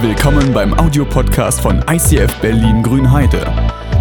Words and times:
Willkommen 0.00 0.52
beim 0.52 0.78
Audiopodcast 0.78 1.60
von 1.60 1.84
ICF 1.90 2.40
Berlin 2.40 2.84
Grünheide. 2.84 3.44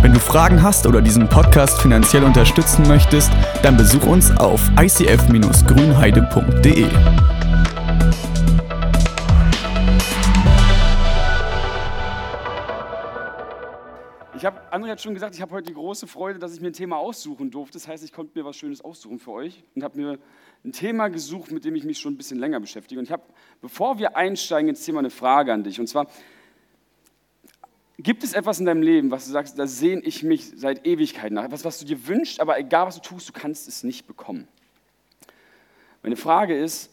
Wenn 0.03 0.13
du 0.13 0.19
Fragen 0.19 0.61
hast 0.61 0.85
oder 0.85 1.01
diesen 1.01 1.27
Podcast 1.27 1.81
finanziell 1.81 2.23
unterstützen 2.23 2.87
möchtest, 2.87 3.31
dann 3.63 3.77
besuch 3.77 4.05
uns 4.05 4.29
auf 4.37 4.61
icf-grünheide.de. 4.79 6.85
Ich 14.35 14.45
habe, 14.45 14.61
André 14.71 14.89
hat 14.89 15.01
schon 15.01 15.15
gesagt, 15.15 15.33
ich 15.33 15.41
habe 15.41 15.51
heute 15.51 15.69
die 15.69 15.73
große 15.73 16.05
Freude, 16.05 16.37
dass 16.37 16.53
ich 16.53 16.61
mir 16.61 16.67
ein 16.67 16.73
Thema 16.73 16.97
aussuchen 16.97 17.49
durfte. 17.49 17.79
Das 17.79 17.87
heißt, 17.87 18.03
ich 18.03 18.13
konnte 18.13 18.37
mir 18.37 18.45
was 18.45 18.55
Schönes 18.55 18.81
aussuchen 18.81 19.17
für 19.17 19.31
euch 19.31 19.63
und 19.73 19.83
habe 19.83 19.99
mir 19.99 20.19
ein 20.65 20.71
Thema 20.71 21.07
gesucht, 21.09 21.51
mit 21.51 21.65
dem 21.65 21.75
ich 21.75 21.83
mich 21.83 21.99
schon 21.99 22.13
ein 22.13 22.17
bisschen 22.17 22.39
länger 22.39 22.59
beschäftige. 22.59 22.99
Und 22.99 23.05
ich 23.05 23.11
habe, 23.11 23.23
bevor 23.61 23.99
wir 23.99 24.15
einsteigen 24.15 24.69
ins 24.69 24.83
Thema, 24.83 24.99
eine 24.99 25.09
Frage 25.09 25.53
an 25.53 25.63
dich. 25.63 25.79
Und 25.79 25.87
zwar, 25.87 26.07
gibt 27.97 28.23
es 28.23 28.33
etwas 28.33 28.59
in 28.59 28.65
deinem 28.65 28.81
Leben, 28.81 29.11
was 29.11 29.25
du 29.25 29.31
sagst, 29.31 29.57
da 29.57 29.67
sehne 29.67 30.01
ich 30.01 30.23
mich 30.23 30.51
seit 30.55 30.85
Ewigkeit 30.85 31.31
nach? 31.31 31.45
Etwas, 31.45 31.65
was 31.65 31.79
du 31.79 31.85
dir 31.85 32.07
wünschst, 32.07 32.39
aber 32.39 32.59
egal 32.59 32.87
was 32.87 32.95
du 32.95 33.01
tust, 33.01 33.29
du 33.29 33.33
kannst 33.33 33.67
es 33.67 33.83
nicht 33.83 34.07
bekommen. 34.07 34.47
Meine 36.03 36.15
Frage 36.15 36.57
ist, 36.57 36.91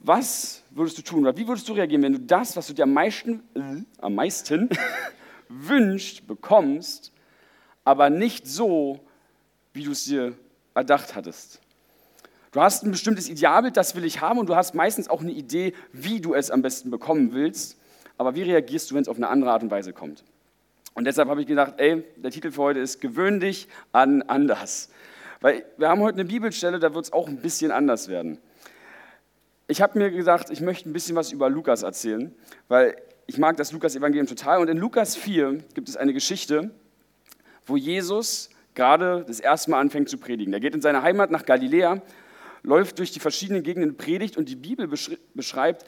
was 0.00 0.62
würdest 0.70 0.98
du 0.98 1.02
tun 1.02 1.20
oder 1.20 1.36
wie 1.36 1.48
würdest 1.48 1.68
du 1.68 1.72
reagieren, 1.72 2.02
wenn 2.02 2.12
du 2.12 2.20
das, 2.20 2.56
was 2.56 2.66
du 2.66 2.74
dir 2.74 2.84
am 2.84 2.92
meisten, 2.92 3.42
äh, 3.54 3.82
am 3.98 4.14
meisten 4.14 4.68
wünscht, 5.48 6.26
bekommst, 6.26 7.12
aber 7.84 8.10
nicht 8.10 8.46
so, 8.46 9.00
wie 9.72 9.84
du 9.84 9.92
es 9.92 10.04
dir 10.04 10.36
erdacht 10.74 11.14
hattest? 11.14 11.60
Du 12.52 12.60
hast 12.60 12.84
ein 12.84 12.90
bestimmtes 12.90 13.28
Idealbild, 13.28 13.76
das 13.76 13.94
will 13.96 14.04
ich 14.04 14.20
haben, 14.20 14.38
und 14.38 14.48
du 14.48 14.56
hast 14.56 14.74
meistens 14.74 15.08
auch 15.08 15.20
eine 15.20 15.32
Idee, 15.32 15.72
wie 15.92 16.20
du 16.20 16.34
es 16.34 16.50
am 16.50 16.62
besten 16.62 16.90
bekommen 16.90 17.32
willst. 17.32 17.78
Aber 18.18 18.34
wie 18.34 18.42
reagierst 18.42 18.90
du, 18.90 18.94
wenn 18.94 19.02
es 19.02 19.08
auf 19.08 19.16
eine 19.16 19.28
andere 19.28 19.50
Art 19.50 19.62
und 19.62 19.70
Weise 19.70 19.92
kommt? 19.92 20.24
Und 20.94 21.04
deshalb 21.04 21.28
habe 21.28 21.42
ich 21.42 21.46
gedacht, 21.46 21.74
ey, 21.76 22.04
der 22.16 22.30
Titel 22.30 22.50
für 22.50 22.62
heute 22.62 22.80
ist 22.80 23.00
Gewöhn 23.00 23.40
dich 23.40 23.68
an 23.92 24.22
anders. 24.22 24.90
Weil 25.40 25.66
wir 25.76 25.88
haben 25.88 26.00
heute 26.00 26.18
eine 26.20 26.24
Bibelstelle, 26.24 26.78
da 26.78 26.94
wird 26.94 27.04
es 27.04 27.12
auch 27.12 27.28
ein 27.28 27.36
bisschen 27.36 27.70
anders 27.70 28.08
werden. 28.08 28.38
Ich 29.68 29.82
habe 29.82 29.98
mir 29.98 30.10
gesagt, 30.10 30.48
ich 30.48 30.62
möchte 30.62 30.88
ein 30.88 30.92
bisschen 30.92 31.16
was 31.16 31.32
über 31.32 31.50
Lukas 31.50 31.82
erzählen, 31.82 32.34
weil 32.68 32.96
ich 33.26 33.36
mag 33.36 33.56
das 33.56 33.72
Lukas-Evangelium 33.72 34.26
total. 34.26 34.60
Und 34.60 34.70
in 34.70 34.78
Lukas 34.78 35.16
4 35.16 35.58
gibt 35.74 35.88
es 35.88 35.96
eine 35.96 36.14
Geschichte, 36.14 36.70
wo 37.66 37.76
Jesus 37.76 38.48
gerade 38.74 39.24
das 39.26 39.40
erste 39.40 39.72
Mal 39.72 39.80
anfängt 39.80 40.08
zu 40.08 40.16
predigen. 40.18 40.52
Er 40.52 40.60
geht 40.60 40.74
in 40.74 40.80
seine 40.80 41.02
Heimat 41.02 41.30
nach 41.30 41.44
Galiläa 41.44 42.00
läuft 42.66 42.98
durch 42.98 43.12
die 43.12 43.20
verschiedenen 43.20 43.62
Gegenden 43.62 43.96
Predigt 43.96 44.36
und 44.36 44.48
die 44.48 44.56
Bibel 44.56 44.88
beschreibt, 45.34 45.86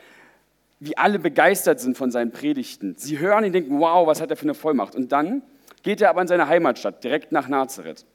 wie 0.78 0.96
alle 0.96 1.18
begeistert 1.18 1.80
sind 1.80 1.98
von 1.98 2.12
seinen 2.12 2.30
Predigten. 2.30 2.94
Sie 2.96 3.18
hören 3.18 3.44
ihn 3.44 3.52
denken, 3.52 3.80
wow, 3.80 4.06
was 4.06 4.20
hat 4.20 4.30
er 4.30 4.36
für 4.36 4.44
eine 4.44 4.54
Vollmacht. 4.54 4.94
Und 4.94 5.10
dann 5.10 5.42
geht 5.82 6.00
er 6.00 6.10
aber 6.10 6.22
in 6.22 6.28
seine 6.28 6.46
Heimatstadt, 6.46 7.02
direkt 7.02 7.32
nach 7.32 7.48
Nazareth. 7.48 8.06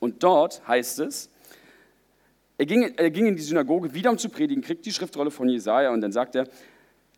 Und 0.00 0.22
dort 0.22 0.66
heißt 0.66 1.00
es, 1.00 1.28
er 2.56 2.64
ging, 2.64 2.94
er 2.96 3.10
ging 3.10 3.26
in 3.26 3.36
die 3.36 3.42
Synagoge 3.42 3.92
wieder 3.92 4.10
um 4.10 4.16
zu 4.16 4.30
predigen, 4.30 4.62
kriegt 4.62 4.86
die 4.86 4.92
Schriftrolle 4.92 5.30
von 5.30 5.48
Jesaja 5.48 5.90
und 5.90 6.00
dann 6.00 6.12
sagt 6.12 6.36
er, 6.36 6.48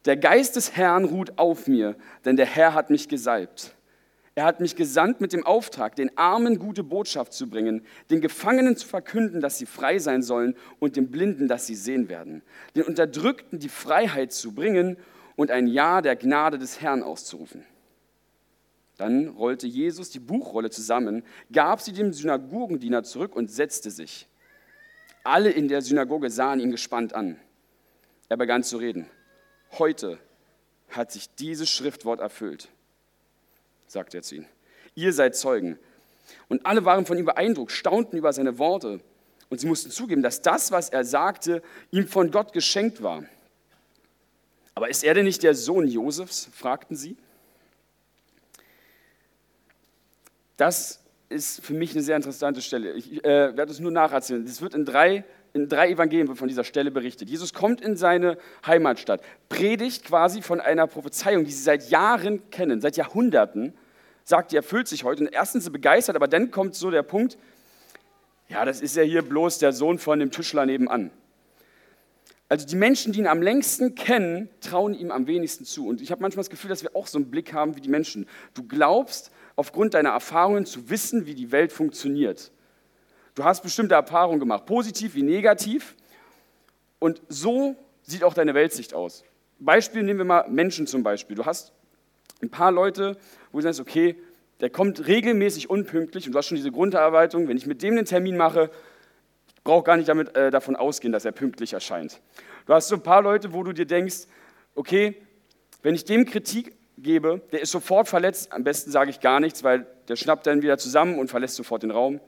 der 0.05 0.17
Geist 0.17 0.57
des 0.57 0.77
Herrn 0.77 1.05
ruht 1.05 1.39
auf 1.39 1.69
mir, 1.69 1.95
denn 2.25 2.37
der 2.37 2.47
Herr 2.47 2.75
hat 2.75 2.91
mich 2.91 3.09
gesalbt. 3.09 3.73
Er 4.37 4.45
hat 4.45 4.61
mich 4.61 4.77
gesandt 4.77 5.23
mit 5.23 5.33
dem 5.33 5.47
Auftrag, 5.47 5.97
den 5.97 6.17
Armen 6.19 6.59
gute 6.59 6.85
Botschaft 6.85 7.33
zu 7.33 7.49
bringen, 7.49 7.87
den 8.11 8.21
Gefangenen 8.21 8.77
zu 8.77 8.87
verkünden, 8.87 9.41
dass 9.41 9.57
sie 9.57 9.65
frei 9.65 9.99
sein 9.99 10.23
sollen 10.23 10.55
und 10.79 10.97
den 10.97 11.11
Blinden, 11.11 11.49
dass 11.49 11.67
sie 11.67 11.75
sehen 11.75 12.11
werden, 12.11 12.43
den 12.75 12.83
Unterdrückten 12.83 13.59
die 13.59 13.71
Freiheit 13.71 14.35
zu 14.35 14.53
bringen 14.53 14.99
und 15.37 15.51
ein 15.51 15.67
Ja 15.67 16.03
der 16.03 16.17
Gnade 16.17 16.59
des 16.59 16.83
Herrn 16.83 17.03
auszurufen. 17.03 17.65
Dann 18.99 19.29
rollte 19.29 19.67
Jesus 19.67 20.11
die 20.11 20.21
Buchrolle 20.21 20.69
zusammen, 20.69 21.23
gab 21.51 21.81
sie 21.81 21.95
dem 21.95 22.13
Synagogendiener 22.13 23.05
zurück 23.05 23.35
und 23.35 23.51
setzte 23.51 23.91
sich. 23.91 24.29
Alle 25.25 25.49
in 25.51 25.69
der 25.69 25.81
Synagoge 25.81 26.29
sahen 26.29 26.61
ihn 26.61 26.71
gespannt 26.71 27.15
an. 27.15 27.41
Er 28.29 28.37
begann 28.37 28.63
zu 28.63 28.77
reden. 28.77 29.09
Heute 29.79 30.19
hat 30.91 31.11
sich 31.11 31.35
dieses 31.37 31.71
Schriftwort 31.71 32.21
erfüllt 32.21 32.69
sagt 33.87 34.15
er 34.15 34.23
zu 34.23 34.37
ihnen. 34.37 34.49
Ihr 34.95 35.13
seid 35.13 35.37
Zeugen. 35.37 35.79
Und 36.49 36.65
alle 36.67 36.85
waren 36.85 37.07
von 37.07 37.19
ihm 37.19 37.25
beeindruckt, 37.25 37.73
staunten 37.73 38.17
über 38.17 38.33
seine 38.33 38.59
Worte. 38.59 39.01
Und 39.49 39.61
sie 39.61 39.67
mussten 39.67 39.91
zugeben, 39.91 40.23
dass 40.23 40.43
das, 40.43 40.73
was 40.73 40.89
er 40.89 41.05
sagte, 41.05 41.63
ihm 41.91 42.09
von 42.09 42.31
Gott 42.31 42.53
geschenkt 42.53 43.03
war. 43.03 43.25
Aber 44.75 44.91
ist 44.91 45.05
er 45.05 45.15
denn 45.15 45.25
nicht 45.25 45.43
der 45.43 45.55
Sohn 45.55 45.89
Josefs? 45.89 46.49
fragten 46.53 46.97
sie. 46.97 47.17
Das 50.57 51.01
ist 51.29 51.65
für 51.65 51.75
mich 51.75 51.93
eine 51.93 52.03
sehr 52.03 52.17
interessante 52.17 52.63
Stelle. 52.63 52.93
Ich 52.93 53.25
äh, 53.25 53.57
werde 53.57 53.73
es 53.73 53.79
nur 53.79 53.91
nacherzählen. 53.91 54.45
Es 54.45 54.61
wird 54.61 54.75
in 54.75 54.85
drei, 54.85 55.25
in 55.57 55.69
drei 55.69 55.91
Evangelien 55.91 56.35
von 56.37 56.49
dieser 56.49 56.65
Stelle 56.65 56.91
berichtet. 56.91 57.31
Jesus 57.31 57.55
kommt 57.55 57.81
in 57.81 57.97
seine 57.97 58.37
Heimatstadt, 58.67 59.23
predigt 59.49 60.05
quasi 60.05 60.43
von 60.43 60.61
einer 60.61 60.87
Prophezeiung, 60.87 61.45
die 61.45 61.51
sie 61.51 61.63
seit 61.63 61.89
Jahren 61.89 62.51
kennen, 62.51 62.81
seit 62.81 62.97
Jahrhunderten 62.97 63.73
sagt, 64.23 64.53
die 64.53 64.57
erfüllt 64.57 64.87
sich 64.87 65.05
heute. 65.05 65.25
Und 65.25 65.33
erstens 65.33 65.65
sind 65.65 65.73
sie 65.73 65.79
begeistert, 65.79 66.17
aber 66.17 66.29
dann 66.29 66.51
kommt 66.51 66.75
so 66.75 66.91
der 66.91 67.03
Punkt, 67.03 67.39
ja, 68.49 68.65
das 68.65 68.81
ist 68.81 68.97
ja 68.97 69.03
hier 69.03 69.23
bloß 69.23 69.59
der 69.59 69.73
Sohn 69.73 69.99
von 69.99 70.19
dem 70.19 70.31
Tischler 70.31 70.67
nebenan. 70.67 71.11
Also 72.49 72.67
die 72.67 72.77
Menschen, 72.77 73.13
die 73.13 73.21
ihn 73.21 73.27
am 73.27 73.43
längsten 73.43 73.95
kennen, 73.95 74.49
trauen 74.61 74.95
ihm 74.95 75.11
am 75.11 75.27
wenigsten 75.27 75.65
zu. 75.65 75.89
Und 75.89 76.01
ich 76.01 76.13
habe 76.13 76.23
manchmal 76.23 76.43
das 76.43 76.51
Gefühl, 76.51 76.69
dass 76.69 76.83
wir 76.83 76.95
auch 76.95 77.07
so 77.07 77.19
einen 77.19 77.31
Blick 77.31 77.53
haben 77.53 77.77
wie 77.77 77.81
die 77.81 77.89
Menschen. 77.89 78.27
Du 78.55 78.63
glaubst 78.63 79.33
aufgrund 79.57 79.95
deiner 79.95 80.11
Erfahrungen 80.11 80.67
zu 80.67 80.91
wissen, 80.91 81.27
wie 81.27 81.35
die 81.35 81.51
Welt 81.51 81.73
funktioniert. 81.73 82.53
Du 83.37 83.45
hast 83.45 83.63
bestimmte 83.63 83.95
Erfahrungen 83.95 84.41
gemacht, 84.41 84.65
positiv 84.65 85.15
wie 85.15 85.23
negativ. 85.23 85.95
Und 86.99 87.21
so 87.29 87.77
sieht 88.03 88.25
auch 88.25 88.33
deine 88.33 88.55
Weltsicht 88.55 88.95
aus. 88.95 89.25
Beispiel 89.59 90.03
nehmen 90.03 90.21
wir 90.21 90.25
mal 90.25 90.49
Menschen 90.49 90.87
zum 90.87 91.03
Beispiel. 91.03 91.37
Du 91.37 91.45
hast 91.45 91.73
ein 92.43 92.51
paar 92.51 92.73
Leute, 92.73 93.19
wo 93.53 93.59
du 93.59 93.63
sagst, 93.63 93.79
okay, 93.79 94.17
der 94.61 94.71
kommt 94.71 95.07
regelmäßig 95.07 95.69
unpünktlich 95.69 96.27
und 96.27 96.33
du 96.33 96.39
hast 96.39 96.47
schon 96.47 96.57
diese 96.57 96.73
Grunderarbeitung, 96.73 97.47
wenn 97.47 97.59
ich 97.59 97.67
mit 97.67 97.83
dem 97.83 97.93
einen 97.93 98.07
Termin 98.07 98.39
mache, 98.39 98.71
brauche 99.65 99.85
gar 99.85 99.99
nicht 99.99 100.09
damit, 100.09 100.35
äh, 100.35 100.51
davon 100.51 100.75
ausgehen, 100.75 101.13
dass 101.13 101.27
er 101.27 101.33
pünktlich 101.33 101.75
erscheint. 101.75 102.23
Du 102.65 102.73
hast 102.73 102.89
so 102.89 102.95
ein 102.95 103.03
paar 103.03 103.21
Leute, 103.21 103.53
wo 103.53 103.63
du 103.63 103.73
dir 103.73 103.87
denkst, 103.87 104.29
okay, 104.75 105.15
wenn 105.83 105.95
ich 105.95 106.07
dem 106.07 106.25
Kritik 106.25 106.75
gebe, 106.97 107.43
der 107.53 107.61
ist 107.61 107.71
sofort 107.71 108.09
verletzt, 108.09 108.51
am 108.53 108.65
besten 108.65 108.91
sage 108.91 109.11
ich 109.11 109.21
gar 109.21 109.41
nichts, 109.41 109.63
weil 109.63 109.87
der 110.09 110.17
schnappt 110.17 110.47
dann 110.47 110.63
wieder 110.63 110.79
zusammen 110.79 111.19
und 111.19 111.29
verlässt 111.29 111.57
sofort 111.57 111.83
den 111.83 111.91
Raum. 111.91 112.19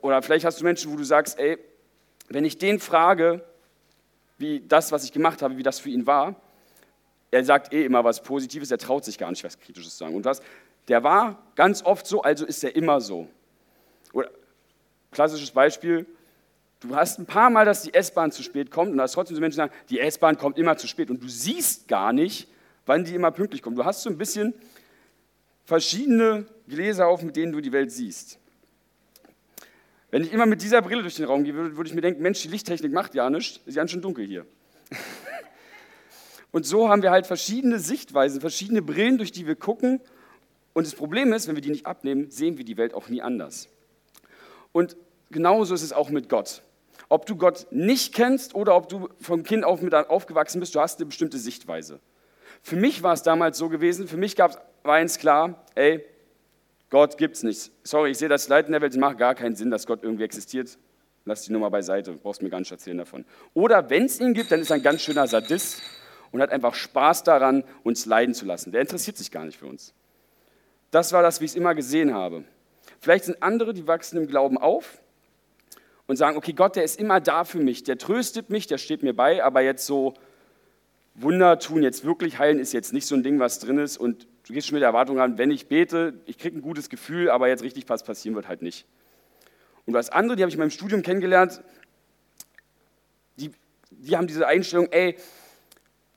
Oder 0.00 0.22
vielleicht 0.22 0.44
hast 0.44 0.60
du 0.60 0.64
Menschen, 0.64 0.92
wo 0.92 0.96
du 0.96 1.04
sagst, 1.04 1.38
ey, 1.38 1.58
wenn 2.28 2.44
ich 2.44 2.58
den 2.58 2.80
frage, 2.80 3.44
wie 4.36 4.60
das, 4.60 4.92
was 4.92 5.04
ich 5.04 5.12
gemacht 5.12 5.42
habe, 5.42 5.56
wie 5.56 5.62
das 5.62 5.78
für 5.78 5.90
ihn 5.90 6.06
war, 6.06 6.36
er 7.30 7.44
sagt 7.44 7.72
eh 7.72 7.84
immer 7.84 8.04
was 8.04 8.22
Positives, 8.22 8.70
er 8.70 8.78
traut 8.78 9.04
sich 9.04 9.18
gar 9.18 9.30
nicht 9.30 9.44
was 9.44 9.58
Kritisches 9.58 9.92
zu 9.92 9.98
sagen. 9.98 10.14
Und 10.14 10.24
was, 10.24 10.40
der 10.88 11.02
war 11.04 11.42
ganz 11.54 11.82
oft 11.84 12.06
so, 12.06 12.22
also 12.22 12.46
ist 12.46 12.64
er 12.64 12.74
immer 12.74 13.00
so. 13.00 13.28
Oder 14.12 14.30
klassisches 15.10 15.50
Beispiel, 15.50 16.06
du 16.80 16.96
hast 16.96 17.18
ein 17.18 17.26
paar 17.26 17.50
Mal, 17.50 17.64
dass 17.64 17.82
die 17.82 17.92
S-Bahn 17.92 18.32
zu 18.32 18.42
spät 18.42 18.70
kommt 18.70 18.90
und 18.90 18.96
da 18.96 19.02
hast 19.02 19.12
trotzdem 19.12 19.36
so 19.36 19.40
Menschen, 19.40 19.56
die 19.56 19.68
sagen, 19.68 19.72
die 19.90 20.00
S-Bahn 20.00 20.38
kommt 20.38 20.58
immer 20.58 20.76
zu 20.76 20.86
spät 20.86 21.10
und 21.10 21.22
du 21.22 21.28
siehst 21.28 21.88
gar 21.88 22.12
nicht, 22.12 22.48
wann 22.86 23.04
die 23.04 23.14
immer 23.14 23.30
pünktlich 23.30 23.62
kommt. 23.62 23.76
Du 23.76 23.84
hast 23.84 24.02
so 24.02 24.08
ein 24.08 24.16
bisschen 24.16 24.54
verschiedene 25.64 26.46
Gläser 26.66 27.06
auf, 27.08 27.22
mit 27.22 27.36
denen 27.36 27.52
du 27.52 27.60
die 27.60 27.72
Welt 27.72 27.92
siehst. 27.92 28.38
Wenn 30.10 30.22
ich 30.22 30.32
immer 30.32 30.46
mit 30.46 30.62
dieser 30.62 30.80
Brille 30.80 31.02
durch 31.02 31.16
den 31.16 31.26
Raum 31.26 31.44
gehe, 31.44 31.54
würde 31.54 31.88
ich 31.88 31.94
mir 31.94 32.00
denken, 32.00 32.22
Mensch, 32.22 32.40
die 32.40 32.48
Lichttechnik 32.48 32.92
macht 32.92 33.14
ja 33.14 33.28
nichts, 33.28 33.60
ist 33.66 33.74
ganz 33.74 33.90
schön 33.90 34.00
dunkel 34.00 34.26
hier. 34.26 34.46
Und 36.50 36.64
so 36.64 36.88
haben 36.88 37.02
wir 37.02 37.10
halt 37.10 37.26
verschiedene 37.26 37.78
Sichtweisen, 37.78 38.40
verschiedene 38.40 38.80
Brillen, 38.80 39.18
durch 39.18 39.32
die 39.32 39.46
wir 39.46 39.54
gucken. 39.54 40.00
Und 40.72 40.86
das 40.86 40.94
Problem 40.94 41.32
ist, 41.34 41.46
wenn 41.46 41.56
wir 41.56 41.60
die 41.60 41.70
nicht 41.70 41.84
abnehmen, 41.84 42.30
sehen 42.30 42.56
wir 42.56 42.64
die 42.64 42.78
Welt 42.78 42.94
auch 42.94 43.10
nie 43.10 43.20
anders. 43.20 43.68
Und 44.72 44.96
genauso 45.30 45.74
ist 45.74 45.82
es 45.82 45.92
auch 45.92 46.08
mit 46.08 46.30
Gott. 46.30 46.62
Ob 47.10 47.26
du 47.26 47.36
Gott 47.36 47.66
nicht 47.70 48.14
kennst 48.14 48.54
oder 48.54 48.76
ob 48.76 48.88
du 48.88 49.08
vom 49.20 49.42
Kind 49.42 49.64
auf 49.64 49.82
mit 49.82 49.92
aufgewachsen 49.94 50.60
bist, 50.60 50.74
du 50.74 50.80
hast 50.80 50.98
eine 50.98 51.06
bestimmte 51.06 51.38
Sichtweise. 51.38 52.00
Für 52.62 52.76
mich 52.76 53.02
war 53.02 53.12
es 53.12 53.22
damals 53.22 53.58
so 53.58 53.68
gewesen, 53.68 54.08
für 54.08 54.16
mich 54.16 54.36
gab 54.36 54.52
es 54.52 54.58
eins 54.84 55.18
klar, 55.18 55.66
ey, 55.74 56.04
Gott 56.90 57.18
gibt 57.18 57.36
es 57.36 57.42
nicht. 57.42 57.70
Sorry, 57.82 58.10
ich 58.12 58.18
sehe 58.18 58.28
das 58.28 58.48
Leid 58.48 58.66
in 58.66 58.72
der 58.72 58.80
Welt, 58.80 58.92
es 58.92 58.98
macht 58.98 59.18
gar 59.18 59.34
keinen 59.34 59.56
Sinn, 59.56 59.70
dass 59.70 59.86
Gott 59.86 60.02
irgendwie 60.02 60.24
existiert. 60.24 60.78
Lass 61.24 61.42
die 61.42 61.52
Nummer 61.52 61.70
beiseite, 61.70 62.12
brauchst 62.12 62.40
mir 62.40 62.48
gar 62.48 62.60
nicht 62.60 62.70
erzählen 62.70 62.96
davon. 62.96 63.26
Oder 63.52 63.90
wenn 63.90 64.06
es 64.06 64.18
ihn 64.18 64.32
gibt, 64.32 64.50
dann 64.50 64.60
ist 64.60 64.70
er 64.70 64.76
ein 64.76 64.82
ganz 64.82 65.02
schöner 65.02 65.26
Sadist 65.26 65.82
und 66.32 66.40
hat 66.40 66.50
einfach 66.50 66.74
Spaß 66.74 67.24
daran, 67.24 67.64
uns 67.84 68.06
leiden 68.06 68.34
zu 68.34 68.46
lassen. 68.46 68.72
Der 68.72 68.80
interessiert 68.80 69.18
sich 69.18 69.30
gar 69.30 69.44
nicht 69.44 69.58
für 69.58 69.66
uns. 69.66 69.92
Das 70.90 71.12
war 71.12 71.22
das, 71.22 71.40
wie 71.40 71.44
ich 71.44 71.50
es 71.50 71.56
immer 71.56 71.74
gesehen 71.74 72.14
habe. 72.14 72.44
Vielleicht 73.00 73.24
sind 73.24 73.42
andere, 73.42 73.74
die 73.74 73.86
wachsen 73.86 74.16
im 74.16 74.26
Glauben 74.26 74.56
auf 74.56 75.02
und 76.06 76.16
sagen, 76.16 76.38
okay, 76.38 76.54
Gott, 76.54 76.76
der 76.76 76.84
ist 76.84 76.98
immer 76.98 77.20
da 77.20 77.44
für 77.44 77.60
mich, 77.60 77.84
der 77.84 77.98
tröstet 77.98 78.48
mich, 78.48 78.66
der 78.66 78.78
steht 78.78 79.02
mir 79.02 79.14
bei, 79.14 79.44
aber 79.44 79.60
jetzt 79.60 79.84
so 79.84 80.14
Wunder 81.14 81.58
tun, 81.58 81.82
jetzt 81.82 82.04
wirklich 82.04 82.38
heilen, 82.38 82.58
ist 82.58 82.72
jetzt 82.72 82.92
nicht 82.92 83.06
so 83.06 83.14
ein 83.14 83.22
Ding, 83.22 83.38
was 83.38 83.58
drin 83.58 83.78
ist. 83.78 83.98
Und 83.98 84.26
du 84.48 84.54
gehst 84.54 84.66
schon 84.66 84.74
mit 84.74 84.80
der 84.80 84.88
Erwartung 84.88 85.20
an, 85.20 85.36
wenn 85.36 85.50
ich 85.50 85.68
bete, 85.68 86.14
ich 86.24 86.38
kriege 86.38 86.56
ein 86.56 86.62
gutes 86.62 86.88
Gefühl, 86.88 87.30
aber 87.30 87.48
jetzt 87.48 87.62
richtig 87.62 87.88
was 87.88 88.02
passieren 88.02 88.34
wird 88.34 88.48
halt 88.48 88.62
nicht. 88.62 88.86
Und 89.84 89.94
hast 89.94 90.10
andere, 90.10 90.36
die 90.36 90.42
habe 90.42 90.48
ich 90.48 90.54
in 90.54 90.60
meinem 90.60 90.70
Studium 90.70 91.02
kennengelernt, 91.02 91.62
die, 93.36 93.50
die 93.90 94.16
haben 94.16 94.26
diese 94.26 94.46
Einstellung, 94.46 94.88
ey, 94.90 95.16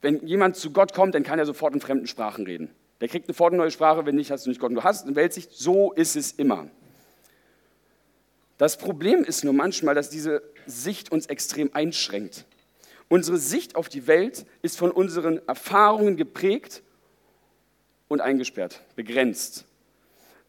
wenn 0.01 0.25
jemand 0.25 0.55
zu 0.55 0.71
Gott 0.71 0.93
kommt, 0.93 1.13
dann 1.13 1.23
kann 1.23 1.39
er 1.39 1.45
sofort 1.45 1.73
in 1.73 1.81
fremden 1.81 2.07
Sprachen 2.07 2.45
reden. 2.45 2.73
Der 3.01 3.09
kriegt 3.09 3.27
sofort 3.27 3.51
eine 3.51 3.61
neue 3.61 3.71
Sprache, 3.71 4.05
wenn 4.05 4.15
nicht, 4.15 4.31
hast 4.31 4.45
du 4.45 4.49
nicht 4.49 4.61
Gott. 4.61 4.69
Und 4.69 4.75
du 4.75 4.83
hast 4.83 5.05
eine 5.05 5.15
Weltsicht, 5.15 5.51
so 5.51 5.91
ist 5.91 6.15
es 6.15 6.31
immer. 6.31 6.67
Das 8.57 8.77
Problem 8.77 9.23
ist 9.25 9.43
nur 9.43 9.53
manchmal, 9.53 9.93
dass 9.93 10.09
diese 10.09 10.41
Sicht 10.65 11.11
uns 11.11 11.25
extrem 11.25 11.71
einschränkt. 11.73 12.45
Unsere 13.09 13.37
Sicht 13.37 13.75
auf 13.75 13.89
die 13.89 14.07
Welt 14.07 14.45
ist 14.61 14.77
von 14.77 14.91
unseren 14.91 15.45
Erfahrungen 15.47 16.15
geprägt 16.15 16.81
und 18.11 18.19
eingesperrt, 18.19 18.81
begrenzt. 18.95 19.65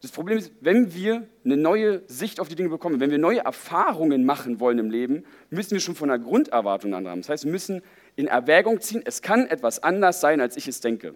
Das 0.01 0.11
Problem 0.11 0.37
ist, 0.37 0.51
wenn 0.59 0.93
wir 0.93 1.25
eine 1.45 1.55
neue 1.55 2.03
Sicht 2.07 2.41
auf 2.41 2.49
die 2.49 2.55
Dinge 2.55 2.67
bekommen, 2.67 2.99
wenn 2.99 3.09
wir 3.09 3.17
neue 3.17 3.39
Erfahrungen 3.39 4.25
machen 4.25 4.59
wollen 4.59 4.79
im 4.79 4.91
Leben, 4.91 5.23
müssen 5.49 5.71
wir 5.71 5.79
schon 5.79 5.95
von 5.95 6.11
einer 6.11 6.21
Grunderwartung 6.21 6.93
an 6.93 7.07
haben. 7.07 7.21
Das 7.21 7.29
heißt, 7.29 7.45
wir 7.45 7.51
müssen 7.53 7.81
in 8.17 8.27
Erwägung 8.27 8.81
ziehen, 8.81 9.01
es 9.05 9.21
kann 9.21 9.47
etwas 9.47 9.81
anders 9.81 10.19
sein, 10.19 10.41
als 10.41 10.57
ich 10.57 10.67
es 10.67 10.81
denke. 10.81 11.15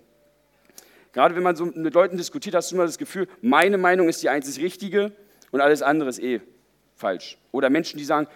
Gerade 1.11 1.35
wenn 1.35 1.43
man 1.43 1.57
so 1.57 1.65
mit 1.65 1.93
Leuten 1.93 2.15
diskutiert, 2.15 2.55
hast 2.55 2.71
du 2.71 2.75
immer 2.75 2.85
das 2.85 2.97
Gefühl, 2.97 3.27
meine 3.41 3.77
Meinung 3.77 4.07
ist 4.07 4.23
die 4.23 4.29
einzig 4.29 4.63
richtige 4.63 5.11
und 5.51 5.59
alles 5.59 5.81
andere 5.81 6.07
ist 6.07 6.19
eh 6.19 6.39
falsch. 6.95 7.37
Oder 7.51 7.69
Menschen, 7.69 7.97
die 7.97 8.05
sagen, 8.05 8.27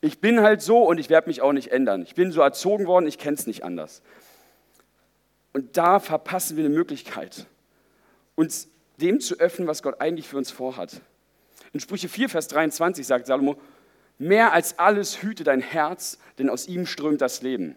ich 0.00 0.20
bin 0.20 0.42
halt 0.42 0.62
so 0.62 0.84
und 0.84 0.98
ich 0.98 1.10
werde 1.10 1.28
mich 1.28 1.42
auch 1.42 1.52
nicht 1.52 1.72
ändern. 1.72 2.02
Ich 2.02 2.14
bin 2.14 2.30
so 2.30 2.40
erzogen 2.40 2.86
worden, 2.86 3.08
ich 3.08 3.18
kenne 3.18 3.34
es 3.34 3.48
nicht 3.48 3.64
anders. 3.64 4.02
Und 5.52 5.76
da 5.76 6.00
verpassen 6.00 6.56
wir 6.56 6.64
eine 6.64 6.74
Möglichkeit, 6.74 7.46
uns 8.34 8.68
dem 9.00 9.20
zu 9.20 9.38
öffnen, 9.38 9.68
was 9.68 9.82
Gott 9.82 10.00
eigentlich 10.00 10.28
für 10.28 10.36
uns 10.36 10.50
vorhat. 10.50 11.00
In 11.72 11.80
Sprüche 11.80 12.08
4, 12.08 12.28
Vers 12.28 12.48
23 12.48 13.06
sagt 13.06 13.26
Salomo, 13.26 13.56
mehr 14.18 14.52
als 14.52 14.78
alles 14.78 15.22
hüte 15.22 15.44
dein 15.44 15.60
Herz, 15.60 16.18
denn 16.38 16.50
aus 16.50 16.66
ihm 16.68 16.86
strömt 16.86 17.20
das 17.20 17.42
Leben. 17.42 17.76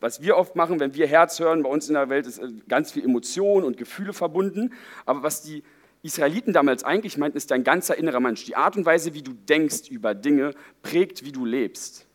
Was 0.00 0.22
wir 0.22 0.36
oft 0.36 0.54
machen, 0.54 0.78
wenn 0.78 0.94
wir 0.94 1.06
Herz 1.08 1.40
hören, 1.40 1.62
bei 1.62 1.70
uns 1.70 1.88
in 1.88 1.94
der 1.94 2.08
Welt 2.08 2.26
ist 2.26 2.38
äh, 2.38 2.48
ganz 2.68 2.92
viel 2.92 3.04
Emotion 3.04 3.64
und 3.64 3.76
Gefühle 3.76 4.12
verbunden. 4.12 4.72
Aber 5.06 5.24
was 5.24 5.42
die 5.42 5.64
Israeliten 6.02 6.52
damals 6.52 6.84
eigentlich 6.84 7.18
meinten, 7.18 7.36
ist 7.36 7.50
dein 7.50 7.64
ganzer 7.64 7.98
innerer 7.98 8.20
Mensch. 8.20 8.44
Die 8.44 8.54
Art 8.54 8.76
und 8.76 8.86
Weise, 8.86 9.14
wie 9.14 9.22
du 9.22 9.32
denkst 9.32 9.88
über 9.90 10.14
Dinge, 10.14 10.54
prägt, 10.82 11.24
wie 11.24 11.32
du 11.32 11.44
lebst. 11.44 12.06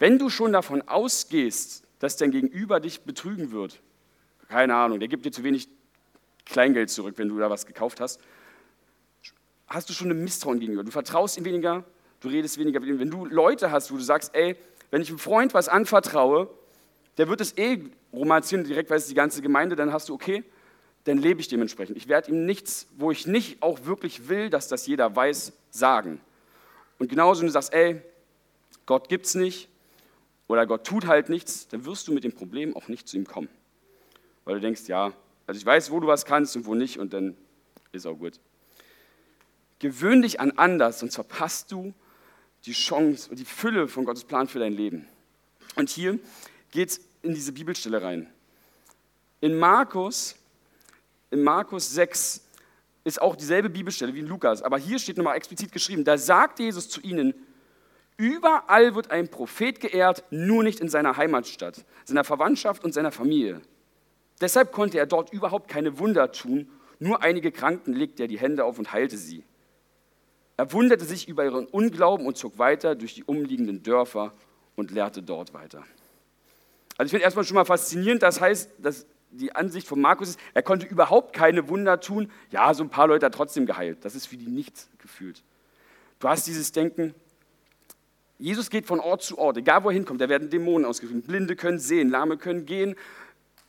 Wenn 0.00 0.18
du 0.18 0.28
schon 0.28 0.52
davon 0.52 0.82
ausgehst, 0.82 1.84
dass 1.98 2.16
dein 2.16 2.30
Gegenüber 2.30 2.80
dich 2.80 3.00
betrügen 3.02 3.50
wird, 3.50 3.80
keine 4.48 4.74
Ahnung, 4.74 4.98
der 4.98 5.08
gibt 5.08 5.24
dir 5.24 5.32
zu 5.32 5.44
wenig 5.44 5.68
Kleingeld 6.46 6.90
zurück, 6.90 7.14
wenn 7.18 7.28
du 7.28 7.38
da 7.38 7.50
was 7.50 7.66
gekauft 7.66 8.00
hast, 8.00 8.20
hast 9.66 9.88
du 9.88 9.92
schon 9.92 10.10
ein 10.10 10.24
Misstrauen 10.24 10.60
gegenüber. 10.60 10.82
Du 10.82 10.90
vertraust 10.90 11.36
ihm 11.36 11.44
weniger, 11.44 11.84
du 12.20 12.28
redest 12.28 12.58
weniger 12.58 12.80
mit 12.80 12.88
ihm. 12.88 12.98
Wenn 12.98 13.10
du 13.10 13.26
Leute 13.26 13.70
hast, 13.70 13.92
wo 13.92 13.96
du 13.96 14.02
sagst, 14.02 14.34
ey, 14.34 14.56
wenn 14.90 15.02
ich 15.02 15.10
einem 15.10 15.18
Freund 15.18 15.52
was 15.52 15.68
anvertraue, 15.68 16.48
der 17.18 17.28
wird 17.28 17.40
es 17.40 17.56
eh 17.58 17.80
romanzieren, 18.12 18.64
direkt 18.64 18.88
weiß 18.90 19.06
die 19.06 19.14
ganze 19.14 19.42
Gemeinde, 19.42 19.76
dann 19.76 19.92
hast 19.92 20.08
du, 20.08 20.14
okay, 20.14 20.42
dann 21.04 21.18
lebe 21.18 21.40
ich 21.40 21.48
dementsprechend. 21.48 21.96
Ich 21.96 22.08
werde 22.08 22.30
ihm 22.30 22.46
nichts, 22.46 22.86
wo 22.96 23.10
ich 23.10 23.26
nicht 23.26 23.62
auch 23.62 23.84
wirklich 23.84 24.28
will, 24.28 24.50
dass 24.50 24.68
das 24.68 24.86
jeder 24.86 25.14
weiß, 25.14 25.52
sagen. 25.70 26.20
Und 26.98 27.08
genauso, 27.10 27.40
wenn 27.40 27.48
du 27.48 27.52
sagst, 27.52 27.72
ey, 27.72 28.00
Gott 28.86 29.08
gibt's 29.08 29.34
nicht 29.34 29.68
oder 30.48 30.66
Gott 30.66 30.84
tut 30.84 31.06
halt 31.06 31.28
nichts, 31.28 31.68
dann 31.68 31.84
wirst 31.84 32.08
du 32.08 32.12
mit 32.12 32.24
dem 32.24 32.32
Problem 32.32 32.76
auch 32.76 32.88
nicht 32.88 33.06
zu 33.06 33.16
ihm 33.16 33.26
kommen. 33.26 33.48
Weil 34.44 34.56
du 34.56 34.60
denkst, 34.60 34.88
ja, 34.88 35.12
also 35.46 35.58
ich 35.58 35.64
weiß, 35.64 35.90
wo 35.90 36.00
du 36.00 36.08
was 36.08 36.24
kannst 36.24 36.56
und 36.56 36.66
wo 36.66 36.74
nicht 36.74 36.98
und 36.98 37.12
dann 37.12 37.36
ist 37.92 38.06
auch 38.06 38.16
gut. 38.16 38.40
Gewöhn 39.78 40.22
dich 40.22 40.40
an 40.40 40.52
anders, 40.56 40.98
sonst 41.00 41.14
verpasst 41.14 41.70
du 41.70 41.94
die 42.64 42.72
Chance 42.72 43.30
und 43.30 43.38
die 43.38 43.44
Fülle 43.44 43.86
von 43.86 44.04
Gottes 44.04 44.24
Plan 44.24 44.48
für 44.48 44.58
dein 44.58 44.72
Leben. 44.72 45.06
Und 45.76 45.88
hier 45.88 46.18
geht 46.72 46.88
es 46.88 47.00
in 47.22 47.34
diese 47.34 47.52
Bibelstelle 47.52 48.02
rein. 48.02 48.28
In 49.40 49.56
Markus 49.56 50.34
in 51.30 51.42
Markus 51.42 51.90
6 51.92 52.42
ist 53.04 53.20
auch 53.20 53.36
dieselbe 53.36 53.68
Bibelstelle 53.68 54.14
wie 54.14 54.20
in 54.20 54.26
Lukas, 54.26 54.62
aber 54.62 54.78
hier 54.78 54.98
steht 54.98 55.16
nochmal 55.16 55.36
explizit 55.36 55.72
geschrieben, 55.72 56.04
da 56.04 56.16
sagt 56.16 56.58
Jesus 56.58 56.88
zu 56.88 57.00
ihnen, 57.00 57.34
überall 58.18 58.94
wird 58.94 59.10
ein 59.10 59.28
Prophet 59.28 59.80
geehrt, 59.80 60.24
nur 60.30 60.62
nicht 60.62 60.80
in 60.80 60.90
seiner 60.90 61.16
Heimatstadt, 61.16 61.84
seiner 62.04 62.24
Verwandtschaft 62.24 62.84
und 62.84 62.92
seiner 62.92 63.12
Familie. 63.12 63.62
Deshalb 64.40 64.72
konnte 64.72 64.98
er 64.98 65.06
dort 65.06 65.32
überhaupt 65.32 65.68
keine 65.68 65.98
Wunder 65.98 66.30
tun, 66.32 66.70
nur 66.98 67.22
einige 67.22 67.50
Kranken 67.52 67.94
legte 67.94 68.24
er 68.24 68.28
die 68.28 68.38
Hände 68.38 68.64
auf 68.64 68.78
und 68.78 68.92
heilte 68.92 69.16
sie. 69.16 69.44
Er 70.56 70.72
wunderte 70.72 71.04
sich 71.04 71.28
über 71.28 71.44
ihren 71.44 71.66
Unglauben 71.66 72.26
und 72.26 72.36
zog 72.36 72.58
weiter 72.58 72.96
durch 72.96 73.14
die 73.14 73.22
umliegenden 73.24 73.84
Dörfer 73.84 74.34
und 74.74 74.90
lehrte 74.90 75.22
dort 75.22 75.54
weiter. 75.54 75.84
Also 76.96 77.06
ich 77.06 77.10
finde 77.10 77.24
erstmal 77.24 77.44
schon 77.44 77.54
mal 77.54 77.64
faszinierend, 77.64 78.24
das 78.24 78.40
heißt, 78.40 78.72
dass 78.78 79.06
die 79.30 79.54
Ansicht 79.54 79.86
von 79.86 80.00
Markus 80.00 80.30
ist, 80.30 80.40
er 80.54 80.62
konnte 80.62 80.86
überhaupt 80.86 81.32
keine 81.32 81.68
Wunder 81.68 82.00
tun. 82.00 82.30
Ja, 82.50 82.74
so 82.74 82.82
ein 82.82 82.90
paar 82.90 83.06
Leute 83.06 83.26
hat 83.26 83.34
trotzdem 83.34 83.66
geheilt. 83.66 84.04
Das 84.04 84.14
ist 84.14 84.26
für 84.26 84.36
die 84.36 84.48
nichts 84.48 84.88
gefühlt. 84.98 85.42
Du 86.18 86.28
hast 86.28 86.46
dieses 86.46 86.72
Denken, 86.72 87.14
Jesus 88.38 88.70
geht 88.70 88.86
von 88.86 89.00
Ort 89.00 89.22
zu 89.22 89.36
Ort, 89.38 89.56
egal 89.56 89.82
wo 89.82 89.88
er 89.88 89.94
hinkommt, 89.94 90.20
da 90.20 90.28
werden 90.28 90.48
Dämonen 90.48 90.86
ausgeführt. 90.86 91.26
Blinde 91.26 91.56
können 91.56 91.80
sehen, 91.80 92.08
Lahme 92.08 92.36
können 92.36 92.66
gehen. 92.66 92.94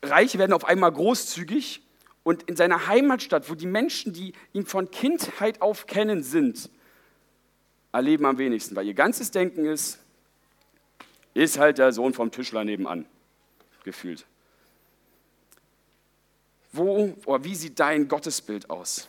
Reiche 0.03 0.37
werden 0.37 0.53
auf 0.53 0.65
einmal 0.65 0.91
großzügig. 0.91 1.81
Und 2.23 2.43
in 2.43 2.55
seiner 2.55 2.87
Heimatstadt, 2.87 3.49
wo 3.49 3.55
die 3.55 3.65
Menschen, 3.65 4.13
die 4.13 4.33
ihn 4.53 4.65
von 4.65 4.91
Kindheit 4.91 5.61
auf 5.61 5.87
kennen, 5.87 6.21
sind, 6.21 6.69
erleben 7.91 8.25
am 8.25 8.37
wenigsten, 8.37 8.75
weil 8.75 8.85
ihr 8.85 8.93
ganzes 8.93 9.31
Denken 9.31 9.65
ist, 9.65 9.99
ist 11.33 11.57
halt 11.57 11.79
der 11.79 11.91
Sohn 11.91 12.13
vom 12.13 12.29
Tischler 12.29 12.63
nebenan, 12.63 13.05
gefühlt. 13.83 14.25
Wo 16.71 17.15
oder 17.25 17.43
wie 17.43 17.55
sieht 17.55 17.79
dein 17.79 18.07
Gottesbild 18.07 18.69
aus? 18.69 19.07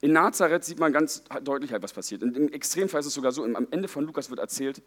In 0.00 0.12
Nazareth 0.12 0.64
sieht 0.64 0.78
man 0.78 0.92
ganz 0.92 1.24
deutlich 1.42 1.72
halt, 1.72 1.82
was 1.82 1.92
passiert. 1.92 2.22
Im 2.22 2.52
Extremfall 2.52 3.00
ist 3.00 3.06
es 3.06 3.14
sogar 3.14 3.32
so, 3.32 3.44
am 3.44 3.68
Ende 3.70 3.88
von 3.88 4.04
Lukas 4.04 4.30
wird 4.30 4.40
erzählt, 4.40 4.82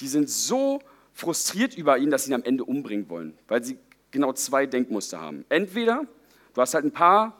die 0.00 0.08
sind 0.08 0.30
so 0.30 0.80
frustriert 1.12 1.76
über 1.76 1.98
ihn, 1.98 2.10
dass 2.10 2.24
sie 2.24 2.30
ihn 2.30 2.34
am 2.34 2.42
Ende 2.44 2.64
umbringen 2.64 3.08
wollen, 3.08 3.36
weil 3.48 3.62
sie 3.62 3.78
genau 4.10 4.32
zwei 4.32 4.66
Denkmuster 4.66 5.20
haben. 5.20 5.44
Entweder 5.48 6.06
du 6.54 6.60
hast 6.60 6.74
halt 6.74 6.84
ein 6.84 6.92
paar 6.92 7.36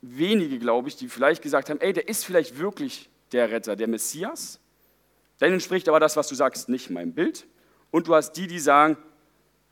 wenige, 0.00 0.58
glaube 0.58 0.88
ich, 0.88 0.96
die 0.96 1.08
vielleicht 1.08 1.42
gesagt 1.42 1.70
haben, 1.70 1.80
ey, 1.80 1.92
der 1.92 2.08
ist 2.08 2.24
vielleicht 2.24 2.58
wirklich 2.58 3.10
der 3.32 3.50
Retter, 3.50 3.76
der 3.76 3.88
Messias. 3.88 4.60
Dann 5.38 5.52
entspricht 5.52 5.88
aber 5.88 6.00
das, 6.00 6.16
was 6.16 6.28
du 6.28 6.34
sagst, 6.34 6.68
nicht 6.68 6.90
meinem 6.90 7.12
Bild. 7.12 7.46
Und 7.90 8.08
du 8.08 8.14
hast 8.14 8.32
die, 8.32 8.46
die 8.46 8.58
sagen, 8.58 8.96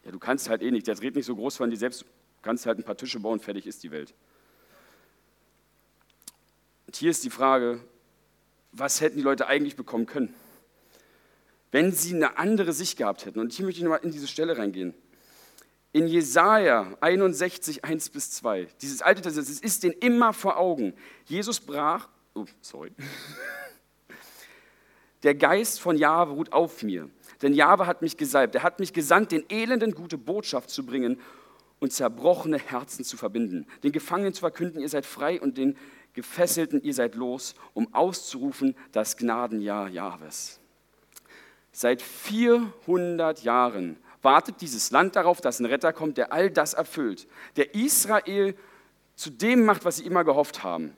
ja, 0.04 0.10
du 0.10 0.18
kannst 0.18 0.48
halt 0.48 0.62
eh 0.62 0.70
nicht, 0.70 0.86
der 0.86 0.94
dreht 0.94 1.14
nicht 1.14 1.26
so 1.26 1.36
groß 1.36 1.56
von 1.56 1.70
dir 1.70 1.76
selbst, 1.76 2.04
kannst 2.42 2.66
halt 2.66 2.78
ein 2.78 2.84
paar 2.84 2.96
Tische 2.96 3.20
bauen, 3.20 3.40
fertig 3.40 3.66
ist 3.66 3.82
die 3.82 3.90
Welt. 3.90 4.14
Und 6.92 6.96
hier 6.98 7.10
ist 7.10 7.24
die 7.24 7.30
Frage, 7.30 7.80
was 8.70 9.00
hätten 9.00 9.16
die 9.16 9.22
Leute 9.22 9.46
eigentlich 9.46 9.76
bekommen 9.76 10.04
können? 10.04 10.34
Wenn 11.70 11.90
sie 11.90 12.14
eine 12.14 12.36
andere 12.36 12.74
Sicht 12.74 12.98
gehabt 12.98 13.24
hätten. 13.24 13.40
Und 13.40 13.50
hier 13.50 13.64
möchte 13.64 13.78
ich 13.78 13.82
nochmal 13.82 14.00
in 14.02 14.10
diese 14.10 14.26
Stelle 14.26 14.58
reingehen. 14.58 14.92
In 15.92 16.06
Jesaja 16.06 16.94
61, 17.00 17.82
1 17.82 18.10
bis 18.10 18.32
2, 18.32 18.68
dieses 18.82 19.00
alte 19.00 19.22
Testament, 19.22 19.48
es 19.48 19.60
ist 19.60 19.84
den 19.84 19.92
immer 19.92 20.34
vor 20.34 20.58
Augen. 20.58 20.92
Jesus 21.24 21.60
brach, 21.60 22.10
oh, 22.34 22.44
sorry. 22.60 22.92
Der 25.22 25.34
Geist 25.34 25.80
von 25.80 25.96
Jahwe 25.96 26.32
ruht 26.32 26.52
auf 26.52 26.82
mir, 26.82 27.08
denn 27.40 27.54
Jahwe 27.54 27.86
hat 27.86 28.02
mich 28.02 28.18
gesalbt. 28.18 28.54
Er 28.54 28.64
hat 28.64 28.80
mich 28.80 28.92
gesandt, 28.92 29.32
den 29.32 29.48
Elenden 29.48 29.94
gute 29.94 30.18
Botschaft 30.18 30.68
zu 30.68 30.84
bringen 30.84 31.18
und 31.80 31.92
zerbrochene 31.92 32.58
Herzen 32.58 33.02
zu 33.02 33.16
verbinden, 33.16 33.66
den 33.82 33.92
Gefangenen 33.92 34.34
zu 34.34 34.40
verkünden, 34.40 34.80
ihr 34.80 34.88
seid 34.88 35.06
frei 35.06 35.40
und 35.40 35.56
den 35.56 35.76
Gefesselten, 36.14 36.82
ihr 36.82 36.94
seid 36.94 37.14
los, 37.14 37.54
um 37.74 37.92
auszurufen 37.94 38.76
das 38.92 39.16
Gnadenjahr 39.16 39.88
Jahwes. 39.88 40.60
Seit 41.72 42.02
400 42.02 43.42
Jahren 43.42 43.96
wartet 44.20 44.60
dieses 44.60 44.90
Land 44.90 45.16
darauf, 45.16 45.40
dass 45.40 45.58
ein 45.58 45.66
Retter 45.66 45.92
kommt, 45.92 46.18
der 46.18 46.32
all 46.32 46.50
das 46.50 46.74
erfüllt, 46.74 47.26
der 47.56 47.74
Israel 47.74 48.54
zu 49.16 49.30
dem 49.30 49.64
macht, 49.64 49.84
was 49.84 49.96
sie 49.96 50.06
immer 50.06 50.24
gehofft 50.24 50.62
haben. 50.62 50.96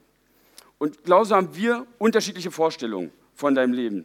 Und 0.78 1.04
genauso 1.04 1.37
haben 1.37 1.54
wir 1.54 1.87
unterschiedliche 1.99 2.50
Vorstellungen 2.50 3.12
von 3.35 3.54
deinem 3.54 3.73
Leben. 3.73 4.04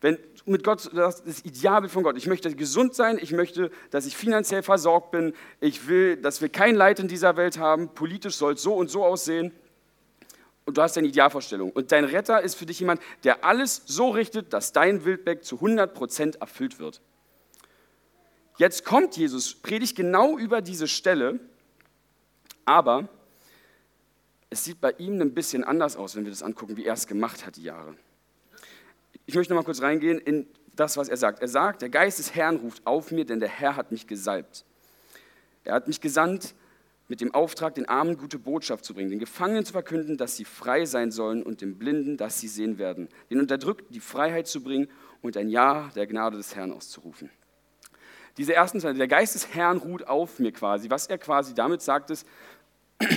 Wenn 0.00 0.18
mit 0.46 0.64
Gott, 0.64 0.90
das 0.94 1.20
ist 1.20 1.44
Idealbild 1.44 1.92
von 1.92 2.02
Gott. 2.02 2.16
Ich 2.16 2.26
möchte 2.26 2.54
gesund 2.54 2.94
sein, 2.94 3.18
ich 3.20 3.32
möchte, 3.32 3.70
dass 3.90 4.06
ich 4.06 4.16
finanziell 4.16 4.62
versorgt 4.62 5.10
bin, 5.10 5.34
ich 5.60 5.88
will, 5.88 6.16
dass 6.16 6.40
wir 6.40 6.48
kein 6.48 6.74
Leid 6.74 7.00
in 7.00 7.08
dieser 7.08 7.36
Welt 7.36 7.58
haben, 7.58 7.88
politisch 7.88 8.36
soll 8.36 8.54
es 8.54 8.62
so 8.62 8.74
und 8.74 8.90
so 8.90 9.04
aussehen. 9.04 9.52
Und 10.68 10.76
du 10.76 10.82
hast 10.82 10.98
deine 10.98 11.08
Idealvorstellung. 11.08 11.70
Und 11.70 11.92
dein 11.92 12.04
Retter 12.04 12.42
ist 12.42 12.54
für 12.54 12.66
dich 12.66 12.78
jemand, 12.78 13.00
der 13.24 13.42
alles 13.42 13.80
so 13.86 14.10
richtet, 14.10 14.52
dass 14.52 14.70
dein 14.70 15.06
Wildbeck 15.06 15.42
zu 15.42 15.56
100% 15.56 16.40
erfüllt 16.40 16.78
wird. 16.78 17.00
Jetzt 18.58 18.84
kommt 18.84 19.16
Jesus, 19.16 19.54
predigt 19.54 19.96
genau 19.96 20.36
über 20.36 20.60
diese 20.60 20.86
Stelle, 20.86 21.40
aber 22.66 23.08
es 24.50 24.62
sieht 24.62 24.78
bei 24.78 24.90
ihm 24.98 25.18
ein 25.22 25.32
bisschen 25.32 25.64
anders 25.64 25.96
aus, 25.96 26.16
wenn 26.16 26.24
wir 26.24 26.32
das 26.32 26.42
angucken, 26.42 26.76
wie 26.76 26.84
er 26.84 26.92
es 26.92 27.06
gemacht 27.06 27.46
hat 27.46 27.56
die 27.56 27.62
Jahre. 27.62 27.94
Ich 29.24 29.36
möchte 29.36 29.54
noch 29.54 29.62
mal 29.62 29.64
kurz 29.64 29.80
reingehen 29.80 30.18
in 30.18 30.46
das, 30.76 30.98
was 30.98 31.08
er 31.08 31.16
sagt. 31.16 31.40
Er 31.40 31.48
sagt, 31.48 31.80
der 31.80 31.88
Geist 31.88 32.18
des 32.18 32.34
Herrn 32.34 32.56
ruft 32.56 32.86
auf 32.86 33.10
mir, 33.10 33.24
denn 33.24 33.40
der 33.40 33.48
Herr 33.48 33.74
hat 33.74 33.90
mich 33.90 34.06
gesalbt. 34.06 34.66
Er 35.64 35.72
hat 35.72 35.88
mich 35.88 36.02
gesandt 36.02 36.54
mit 37.08 37.22
dem 37.22 37.34
Auftrag, 37.34 37.74
den 37.74 37.88
Armen 37.88 38.18
gute 38.18 38.38
Botschaft 38.38 38.84
zu 38.84 38.94
bringen, 38.94 39.10
den 39.10 39.18
Gefangenen 39.18 39.64
zu 39.64 39.72
verkünden, 39.72 40.18
dass 40.18 40.36
sie 40.36 40.44
frei 40.44 40.84
sein 40.84 41.10
sollen 41.10 41.42
und 41.42 41.62
den 41.62 41.78
Blinden, 41.78 42.18
dass 42.18 42.38
sie 42.38 42.48
sehen 42.48 42.78
werden, 42.78 43.08
den 43.30 43.40
Unterdrückten 43.40 43.92
die 43.92 44.00
Freiheit 44.00 44.46
zu 44.46 44.62
bringen 44.62 44.88
und 45.22 45.36
ein 45.36 45.48
Ja 45.48 45.90
der 45.96 46.06
Gnade 46.06 46.36
des 46.36 46.54
Herrn 46.54 46.70
auszurufen. 46.70 47.30
Diese 48.36 48.54
ersten 48.54 48.80
zwei, 48.80 48.92
der 48.92 49.08
Geist 49.08 49.34
des 49.34 49.54
Herrn 49.54 49.78
ruht 49.78 50.06
auf 50.06 50.38
mir 50.38 50.52
quasi. 50.52 50.90
Was 50.90 51.06
er 51.08 51.18
quasi 51.18 51.54
damit 51.54 51.82
sagt, 51.82 52.10
ist, 52.10 52.26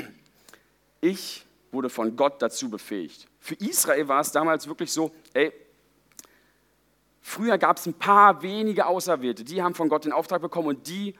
ich 1.01 1.45
wurde 1.71 1.89
von 1.89 2.15
Gott 2.15 2.41
dazu 2.41 2.69
befähigt. 2.69 3.27
Für 3.39 3.55
Israel 3.55 4.07
war 4.07 4.21
es 4.21 4.31
damals 4.31 4.67
wirklich 4.67 4.91
so, 4.91 5.11
ey, 5.33 5.51
früher 7.21 7.57
gab 7.57 7.77
es 7.77 7.85
ein 7.85 7.93
paar 7.93 8.41
wenige 8.41 8.85
Auserwählte, 8.85 9.43
die 9.43 9.61
haben 9.61 9.75
von 9.75 9.89
Gott 9.89 10.05
den 10.05 10.11
Auftrag 10.11 10.41
bekommen 10.41 10.69
und 10.69 10.87
die 10.87 11.15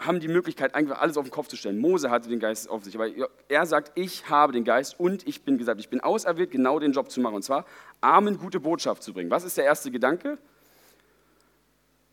haben 0.00 0.18
die 0.18 0.28
Möglichkeit, 0.28 0.74
eigentlich 0.74 0.96
alles 0.96 1.16
auf 1.16 1.24
den 1.24 1.30
Kopf 1.30 1.48
zu 1.48 1.56
stellen. 1.56 1.78
Mose 1.78 2.10
hatte 2.10 2.28
den 2.28 2.40
Geist 2.40 2.68
auf 2.70 2.82
sich, 2.84 2.94
aber 2.96 3.08
er 3.48 3.66
sagt, 3.66 3.92
ich 3.94 4.28
habe 4.30 4.52
den 4.52 4.64
Geist 4.64 4.98
und 4.98 5.28
ich 5.28 5.42
bin 5.42 5.58
gesagt, 5.58 5.78
ich 5.78 5.90
bin 5.90 6.00
auserwählt, 6.00 6.50
genau 6.50 6.78
den 6.78 6.92
Job 6.92 7.10
zu 7.10 7.20
machen, 7.20 7.36
und 7.36 7.42
zwar 7.42 7.66
Armen 8.00 8.38
gute 8.38 8.60
Botschaft 8.60 9.02
zu 9.02 9.12
bringen. 9.12 9.30
Was 9.30 9.44
ist 9.44 9.58
der 9.58 9.64
erste 9.64 9.90
Gedanke? 9.90 10.38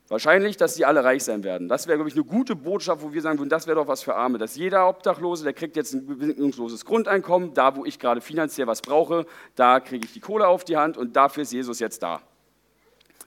Wahrscheinlich, 0.09 0.55
dass 0.55 0.75
sie 0.75 0.85
alle 0.85 1.03
reich 1.03 1.23
sein 1.23 1.43
werden. 1.43 1.67
Das 1.67 1.87
wäre, 1.87 1.97
glaube 1.97 2.09
ich, 2.09 2.15
eine 2.15 2.23
gute 2.23 2.55
Botschaft, 2.55 3.01
wo 3.01 3.11
wir 3.11 3.21
sagen 3.21 3.39
würden, 3.39 3.49
das 3.49 3.67
wäre 3.67 3.75
doch 3.75 3.87
was 3.87 4.03
für 4.03 4.15
Arme. 4.15 4.37
Dass 4.37 4.55
jeder 4.55 4.87
Obdachlose, 4.87 5.43
der 5.43 5.53
kriegt 5.53 5.75
jetzt 5.75 5.93
ein 5.93 6.05
bedingungsloses 6.05 6.85
Grundeinkommen, 6.85 7.53
da 7.53 7.75
wo 7.75 7.83
ich 7.83 7.99
gerade 7.99 8.21
finanziell 8.21 8.67
was 8.67 8.81
brauche, 8.81 9.25
da 9.55 9.81
kriege 9.81 10.05
ich 10.05 10.13
die 10.13 10.21
Kohle 10.21 10.47
auf 10.47 10.63
die 10.63 10.77
Hand 10.77 10.97
und 10.97 11.15
dafür 11.15 11.43
ist 11.43 11.51
Jesus 11.51 11.79
jetzt 11.79 12.03
da. 12.03 12.21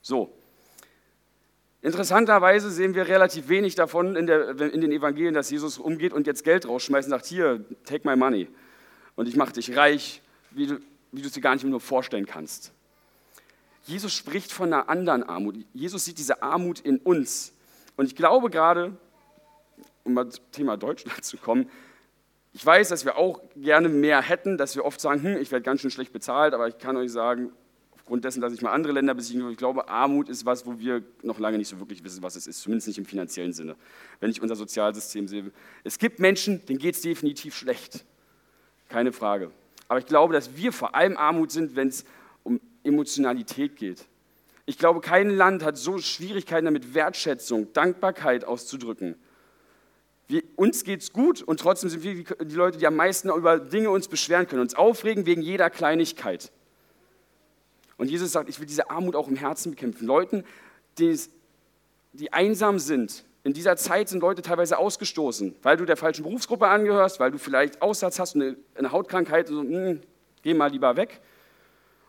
So. 0.01 0.33
Interessanterweise 1.83 2.71
sehen 2.71 2.95
wir 2.95 3.09
relativ 3.09 3.49
wenig 3.49 3.75
davon 3.75 4.15
in, 4.15 4.27
der, 4.27 4.61
in 4.61 4.83
den 4.83 4.93
Evangelien, 4.93 5.33
dass 5.33 5.51
Jesus 5.51 5.79
umgeht 5.79 6.13
und 6.13 6.27
jetzt 6.27 6.45
Geld 6.45 6.69
rausschmeißt 6.69 7.07
und 7.07 7.11
sagt, 7.11 7.27
hier, 7.27 7.65
take 7.85 8.07
my 8.07 8.17
money. 8.17 8.49
Und 9.17 9.29
ich 9.29 9.37
mache 9.37 9.53
dich 9.55 9.77
reich, 9.77 10.21
wie 10.51 10.67
du, 10.67 10.81
wie 11.13 11.23
du 11.23 11.29
es 11.29 11.33
dir 11.33 11.41
gar 11.41 11.55
nicht 11.55 11.65
nur 11.65 11.81
vorstellen 11.81 12.27
kannst. 12.27 12.73
Jesus 13.85 14.13
spricht 14.13 14.53
von 14.53 14.73
einer 14.73 14.89
anderen 14.91 15.23
Armut. 15.23 15.57
Jesus 15.73 16.05
sieht 16.05 16.19
diese 16.19 16.43
Armut 16.43 16.81
in 16.81 16.99
uns. 16.99 17.55
Und 17.97 18.07
ich 18.07 18.15
glaube 18.15 18.51
gerade, 18.51 18.97
um 20.05 20.15
mal 20.15 20.29
zum 20.29 20.45
Thema 20.53 20.77
Deutschland 20.77 21.25
zu 21.25 21.39
kommen, 21.39 21.71
ich 22.53 22.67
weiß, 22.67 22.89
dass 22.89 23.05
wir 23.05 23.17
auch 23.17 23.41
gerne 23.57 23.89
mehr 23.89 24.21
hätten, 24.21 24.59
dass 24.59 24.75
wir 24.75 24.85
oft 24.85 25.01
sagen, 25.01 25.23
hm, 25.23 25.37
ich 25.41 25.53
werde 25.53 25.63
ganz 25.63 25.81
schön 25.81 25.91
schlecht 25.91 26.13
bezahlt, 26.13 26.53
aber 26.53 26.67
ich 26.67 26.79
kann 26.79 26.97
euch 26.97 27.13
sagen, 27.13 27.53
aufgrund 28.11 28.25
dessen, 28.25 28.41
dass 28.41 28.53
ich 28.53 28.61
mal 28.61 28.73
andere 28.73 28.93
Länder 28.93 29.15
besiege, 29.15 29.49
ich 29.53 29.57
glaube, 29.57 29.89
Armut 29.89 30.29
ist 30.29 30.45
was, 30.45 30.67
wo 30.67 30.81
wir 30.81 31.05
noch 31.23 31.39
lange 31.39 31.59
nicht 31.59 31.69
so 31.69 31.79
wirklich 31.79 32.03
wissen, 32.03 32.25
was 32.25 32.35
es 32.35 32.49
ist, 32.49 32.61
zumindest 32.61 32.89
nicht 32.89 32.99
im 32.99 33.05
finanziellen 33.05 33.53
Sinne. 33.53 33.77
Wenn 34.19 34.33
ich 34.33 34.43
unser 34.43 34.57
Sozialsystem 34.57 35.29
sehe. 35.29 35.53
Es 35.85 35.97
gibt 35.97 36.19
Menschen, 36.19 36.67
denen 36.67 36.81
geht 36.81 36.97
es 36.97 37.03
definitiv 37.03 37.55
schlecht. 37.55 38.05
Keine 38.89 39.13
Frage. 39.13 39.53
Aber 39.87 40.01
ich 40.01 40.07
glaube, 40.07 40.35
dass 40.35 40.57
wir 40.57 40.73
vor 40.73 40.97
allem 40.97 41.17
Armut 41.17 41.53
sind, 41.53 41.77
wenn 41.77 41.87
es 41.87 42.05
Emotionalität 42.83 43.77
geht. 43.77 44.05
Ich 44.67 44.77
glaube, 44.77 45.01
kein 45.01 45.31
Land 45.31 45.63
hat 45.63 45.79
so 45.79 45.99
Schwierigkeiten 45.99 46.65
damit, 46.65 46.95
Wertschätzung, 46.95 47.73
Dankbarkeit 47.75 48.45
auszudrücken. 48.45 49.15
Wir, 50.27 50.43
uns 50.57 50.83
es 50.83 51.13
gut 51.13 51.43
und 51.43 51.61
trotzdem 51.61 51.91
sind 51.91 52.03
wir 52.03 52.25
die 52.25 52.55
Leute, 52.57 52.77
die 52.77 52.89
am 52.89 52.97
meisten 52.97 53.29
über 53.29 53.61
Dinge 53.61 53.91
uns 53.91 54.09
beschweren 54.09 54.49
können, 54.49 54.63
uns 54.63 54.75
aufregen 54.75 55.27
wegen 55.27 55.43
jeder 55.43 55.71
Kleinigkeit. 55.71 56.51
Und 58.01 58.11
Jesus 58.11 58.33
sagt, 58.33 58.49
ich 58.49 58.59
will 58.59 58.67
diese 58.67 58.89
Armut 58.89 59.15
auch 59.15 59.29
im 59.29 59.37
Herzen 59.37 59.73
bekämpfen. 59.73 60.07
Leuten, 60.07 60.43
die, 60.97 61.21
die 62.15 62.33
einsam 62.33 62.79
sind, 62.79 63.27
in 63.45 63.53
dieser 63.53 63.77
Zeit 63.77 64.09
sind 64.09 64.21
Leute 64.21 64.41
teilweise 64.41 64.79
ausgestoßen, 64.79 65.55
weil 65.63 65.77
du 65.77 65.85
der 65.85 65.99
falschen 65.99 66.23
Berufsgruppe 66.23 66.67
angehörst, 66.67 67.21
weil 67.21 67.31
du 67.31 67.37
vielleicht 67.37 67.83
Aussatz 67.83 68.19
hast, 68.19 68.37
eine, 68.37 68.57
eine 68.75 68.91
Hautkrankheit, 68.91 69.51
und 69.51 69.55
so, 69.55 69.63
mh, 69.63 69.87
hm, 69.87 70.01
geh 70.43 70.55
mal 70.55 70.71
lieber 70.71 70.97
weg. 70.97 71.21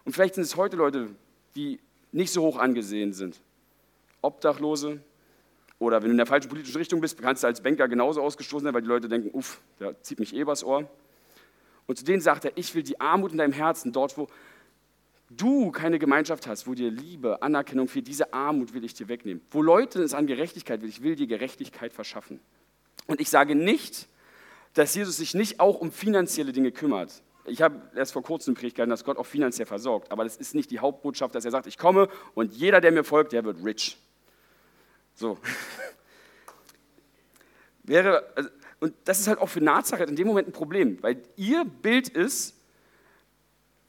Und 0.05 0.13
vielleicht 0.13 0.35
sind 0.35 0.45
es 0.45 0.55
heute 0.55 0.77
Leute, 0.77 1.09
die 1.57 1.81
nicht 2.13 2.31
so 2.31 2.41
hoch 2.41 2.57
angesehen 2.57 3.11
sind. 3.11 3.41
Obdachlose 4.21 5.01
oder 5.77 5.97
wenn 5.97 6.07
du 6.07 6.11
in 6.11 6.17
der 6.17 6.25
falschen 6.25 6.47
politischen 6.47 6.77
Richtung 6.77 7.01
bist, 7.01 7.21
kannst 7.21 7.43
du 7.43 7.47
als 7.47 7.59
Banker 7.59 7.89
genauso 7.89 8.21
ausgestoßen 8.21 8.63
sein, 8.63 8.73
weil 8.73 8.81
die 8.81 8.87
Leute 8.87 9.09
denken, 9.09 9.29
uff, 9.33 9.59
der 9.81 10.01
zieht 10.03 10.21
mich 10.21 10.33
eh 10.33 10.39
übers 10.39 10.63
Ohr. 10.63 10.89
Und 11.85 11.97
zu 11.97 12.05
denen 12.05 12.21
sagt 12.21 12.45
er, 12.45 12.53
ich 12.55 12.73
will 12.75 12.83
die 12.83 13.01
Armut 13.01 13.33
in 13.33 13.39
deinem 13.39 13.51
Herzen, 13.51 13.91
dort 13.91 14.17
wo 14.17 14.29
du 15.37 15.71
keine 15.71 15.99
Gemeinschaft 15.99 16.47
hast, 16.47 16.67
wo 16.67 16.73
dir 16.73 16.91
Liebe, 16.91 17.41
Anerkennung 17.41 17.87
fehlt, 17.87 18.07
diese 18.07 18.33
Armut 18.33 18.73
will 18.73 18.83
ich 18.83 18.93
dir 18.93 19.07
wegnehmen. 19.07 19.41
Wo 19.51 19.61
Leute 19.61 20.01
es 20.01 20.13
an 20.13 20.27
Gerechtigkeit 20.27 20.81
will, 20.81 20.89
ich 20.89 21.03
will 21.03 21.15
dir 21.15 21.27
Gerechtigkeit 21.27 21.93
verschaffen. 21.93 22.39
Und 23.07 23.21
ich 23.21 23.29
sage 23.29 23.55
nicht, 23.55 24.07
dass 24.73 24.95
Jesus 24.95 25.17
sich 25.17 25.33
nicht 25.33 25.59
auch 25.59 25.79
um 25.79 25.91
finanzielle 25.91 26.51
Dinge 26.51 26.71
kümmert. 26.71 27.23
Ich 27.45 27.61
habe 27.61 27.81
erst 27.95 28.13
vor 28.13 28.23
kurzem 28.23 28.53
Predigt 28.53 28.75
gehalten, 28.75 28.91
dass 28.91 29.03
Gott 29.03 29.17
auch 29.17 29.25
finanziell 29.25 29.65
versorgt. 29.65 30.11
Aber 30.11 30.23
das 30.23 30.37
ist 30.37 30.53
nicht 30.53 30.69
die 30.71 30.79
Hauptbotschaft, 30.79 31.33
dass 31.33 31.43
er 31.43 31.51
sagt, 31.51 31.67
ich 31.67 31.77
komme 31.77 32.07
und 32.35 32.53
jeder, 32.53 32.81
der 32.81 32.91
mir 32.91 33.03
folgt, 33.03 33.33
der 33.33 33.43
wird 33.43 33.63
rich. 33.63 33.97
So. 35.15 35.37
Wäre, 37.83 38.31
also, 38.35 38.49
und 38.79 38.93
das 39.05 39.19
ist 39.19 39.27
halt 39.27 39.39
auch 39.39 39.49
für 39.49 39.61
Nazareth 39.61 40.09
in 40.09 40.15
dem 40.15 40.27
Moment 40.27 40.47
ein 40.47 40.53
Problem, 40.53 41.01
weil 41.01 41.21
ihr 41.35 41.65
Bild 41.65 42.09
ist, 42.09 42.55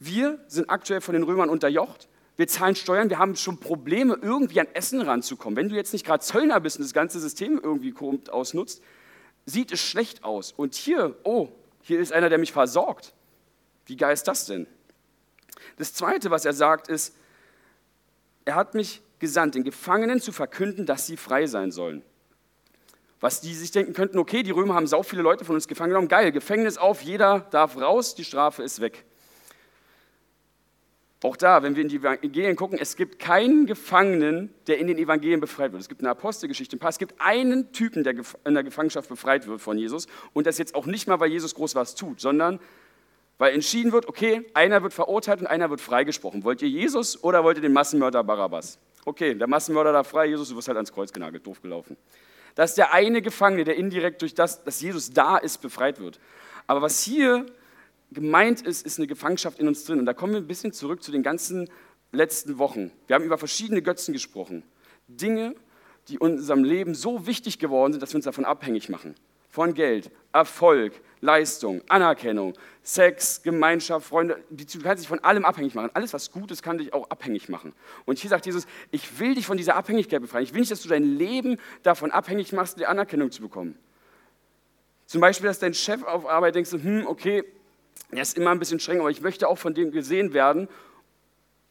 wir 0.04 0.38
sind 0.48 0.70
aktuell 0.70 1.00
von 1.00 1.14
den 1.14 1.22
Römern 1.22 1.48
unterjocht, 1.48 2.08
wir 2.36 2.48
zahlen 2.48 2.74
Steuern, 2.74 3.10
wir 3.10 3.18
haben 3.18 3.36
schon 3.36 3.58
Probleme, 3.58 4.18
irgendwie 4.20 4.60
an 4.60 4.66
Essen 4.72 5.02
ranzukommen. 5.02 5.56
Wenn 5.56 5.68
du 5.68 5.76
jetzt 5.76 5.92
nicht 5.92 6.06
gerade 6.06 6.24
Zöllner 6.24 6.60
bist 6.60 6.78
und 6.78 6.84
das 6.84 6.94
ganze 6.94 7.20
System 7.20 7.60
irgendwie 7.62 7.94
ausnutzt, 8.30 8.82
sieht 9.44 9.70
es 9.70 9.80
schlecht 9.80 10.24
aus. 10.24 10.52
Und 10.52 10.74
hier, 10.74 11.14
oh, 11.24 11.48
hier 11.82 12.00
ist 12.00 12.12
einer, 12.12 12.30
der 12.30 12.38
mich 12.38 12.52
versorgt. 12.52 13.12
Wie 13.86 13.96
geil 13.96 14.14
ist 14.14 14.26
das 14.26 14.46
denn? 14.46 14.66
Das 15.76 15.92
Zweite, 15.92 16.30
was 16.30 16.44
er 16.44 16.52
sagt, 16.52 16.88
ist, 16.88 17.14
er 18.44 18.54
hat 18.54 18.74
mich 18.74 19.02
gesandt, 19.18 19.54
den 19.54 19.64
Gefangenen 19.64 20.20
zu 20.20 20.32
verkünden, 20.32 20.86
dass 20.86 21.06
sie 21.06 21.16
frei 21.16 21.46
sein 21.46 21.70
sollen. 21.70 22.02
Was 23.20 23.40
die 23.40 23.54
sich 23.54 23.70
denken 23.70 23.92
könnten, 23.92 24.18
okay, 24.18 24.42
die 24.42 24.50
Römer 24.50 24.74
haben 24.74 24.86
sau 24.86 25.02
viele 25.02 25.22
Leute 25.22 25.44
von 25.44 25.54
uns 25.54 25.68
gefangen 25.68 25.90
genommen, 25.90 26.08
geil, 26.08 26.32
Gefängnis 26.32 26.76
auf, 26.76 27.02
jeder 27.02 27.40
darf 27.50 27.76
raus, 27.76 28.16
die 28.16 28.24
Strafe 28.24 28.62
ist 28.62 28.80
weg. 28.80 29.04
Auch 31.22 31.36
da, 31.36 31.62
wenn 31.62 31.76
wir 31.76 31.82
in 31.82 31.88
die 31.88 31.96
Evangelien 31.96 32.56
gucken, 32.56 32.78
es 32.80 32.96
gibt 32.96 33.20
keinen 33.20 33.66
Gefangenen, 33.66 34.52
der 34.66 34.78
in 34.78 34.88
den 34.88 34.98
Evangelien 34.98 35.40
befreit 35.40 35.70
wird. 35.70 35.80
Es 35.80 35.88
gibt 35.88 36.00
eine 36.00 36.10
Apostelgeschichte, 36.10 36.76
ein 36.76 36.80
paar. 36.80 36.90
Es 36.90 36.98
gibt 36.98 37.14
einen 37.20 37.72
Typen, 37.72 38.02
der 38.02 38.14
in 38.44 38.54
der 38.54 38.64
Gefangenschaft 38.64 39.08
befreit 39.08 39.46
wird 39.46 39.60
von 39.60 39.78
Jesus. 39.78 40.08
Und 40.32 40.48
das 40.48 40.58
jetzt 40.58 40.74
auch 40.74 40.86
nicht 40.86 41.06
mal, 41.06 41.20
weil 41.20 41.30
Jesus 41.30 41.54
groß 41.54 41.76
was 41.76 41.94
tut, 41.94 42.20
sondern 42.20 42.58
weil 43.38 43.54
entschieden 43.54 43.92
wird, 43.92 44.08
okay, 44.08 44.44
einer 44.54 44.82
wird 44.82 44.92
verurteilt 44.92 45.40
und 45.40 45.46
einer 45.46 45.70
wird 45.70 45.80
freigesprochen. 45.80 46.42
Wollt 46.42 46.60
ihr 46.60 46.68
Jesus 46.68 47.22
oder 47.22 47.44
wollt 47.44 47.56
ihr 47.56 47.62
den 47.62 47.72
Massenmörder 47.72 48.24
Barabbas? 48.24 48.78
Okay, 49.04 49.34
der 49.34 49.46
Massenmörder 49.46 49.92
da 49.92 50.02
frei, 50.02 50.26
Jesus, 50.26 50.48
du 50.48 50.56
wirst 50.56 50.68
halt 50.68 50.76
ans 50.76 50.92
Kreuz 50.92 51.12
genagelt, 51.12 51.46
doof 51.46 51.62
gelaufen. 51.62 51.96
Das 52.54 52.70
ist 52.70 52.78
der 52.78 52.92
eine 52.92 53.22
Gefangene, 53.22 53.64
der 53.64 53.76
indirekt 53.76 54.22
durch 54.22 54.34
das, 54.34 54.62
dass 54.64 54.80
Jesus 54.80 55.10
da 55.10 55.38
ist, 55.38 55.62
befreit 55.62 56.00
wird. 56.00 56.18
Aber 56.66 56.82
was 56.82 57.02
hier 57.02 57.46
gemeint 58.12 58.62
ist, 58.62 58.84
ist 58.84 58.98
eine 58.98 59.06
Gefangenschaft 59.06 59.58
in 59.58 59.68
uns 59.68 59.84
drin. 59.84 59.98
Und 59.98 60.06
da 60.06 60.14
kommen 60.14 60.32
wir 60.32 60.40
ein 60.40 60.46
bisschen 60.46 60.72
zurück 60.72 61.02
zu 61.02 61.12
den 61.12 61.22
ganzen 61.22 61.68
letzten 62.12 62.58
Wochen. 62.58 62.90
Wir 63.06 63.14
haben 63.14 63.24
über 63.24 63.38
verschiedene 63.38 63.82
Götzen 63.82 64.12
gesprochen. 64.12 64.62
Dinge, 65.08 65.54
die 66.08 66.14
in 66.14 66.20
unserem 66.20 66.64
Leben 66.64 66.94
so 66.94 67.26
wichtig 67.26 67.58
geworden 67.58 67.92
sind, 67.92 68.02
dass 68.02 68.12
wir 68.12 68.16
uns 68.16 68.24
davon 68.24 68.44
abhängig 68.44 68.88
machen 68.88 69.14
von 69.52 69.74
Geld, 69.74 70.10
Erfolg, 70.32 70.94
Leistung, 71.20 71.82
Anerkennung, 71.88 72.54
Sex, 72.82 73.42
Gemeinschaft, 73.42 74.06
Freunde. 74.06 74.42
Du 74.48 74.80
kannst 74.80 75.02
dich 75.02 75.08
von 75.08 75.20
allem 75.20 75.44
abhängig 75.44 75.74
machen. 75.74 75.90
Alles, 75.92 76.14
was 76.14 76.32
gut 76.32 76.50
ist, 76.50 76.62
kann 76.62 76.78
dich 76.78 76.94
auch 76.94 77.10
abhängig 77.10 77.50
machen. 77.50 77.74
Und 78.06 78.18
hier 78.18 78.30
sagt 78.30 78.46
Jesus, 78.46 78.66
ich 78.90 79.20
will 79.20 79.34
dich 79.34 79.44
von 79.44 79.58
dieser 79.58 79.76
Abhängigkeit 79.76 80.22
befreien. 80.22 80.44
Ich 80.44 80.54
will 80.54 80.60
nicht, 80.60 80.72
dass 80.72 80.82
du 80.82 80.88
dein 80.88 81.04
Leben 81.04 81.58
davon 81.82 82.10
abhängig 82.10 82.52
machst, 82.52 82.78
die 82.78 82.86
Anerkennung 82.86 83.30
zu 83.30 83.42
bekommen. 83.42 83.78
Zum 85.04 85.20
Beispiel, 85.20 85.48
dass 85.48 85.58
dein 85.58 85.74
Chef 85.74 86.02
auf 86.02 86.26
Arbeit 86.26 86.54
denkst, 86.54 86.72
hm, 86.72 87.06
okay, 87.06 87.44
er 88.10 88.22
ist 88.22 88.36
immer 88.36 88.50
ein 88.50 88.58
bisschen 88.58 88.80
streng, 88.80 89.00
aber 89.00 89.10
ich 89.10 89.22
möchte 89.22 89.48
auch 89.48 89.58
von 89.58 89.74
dem 89.74 89.90
gesehen 89.90 90.34
werden. 90.34 90.68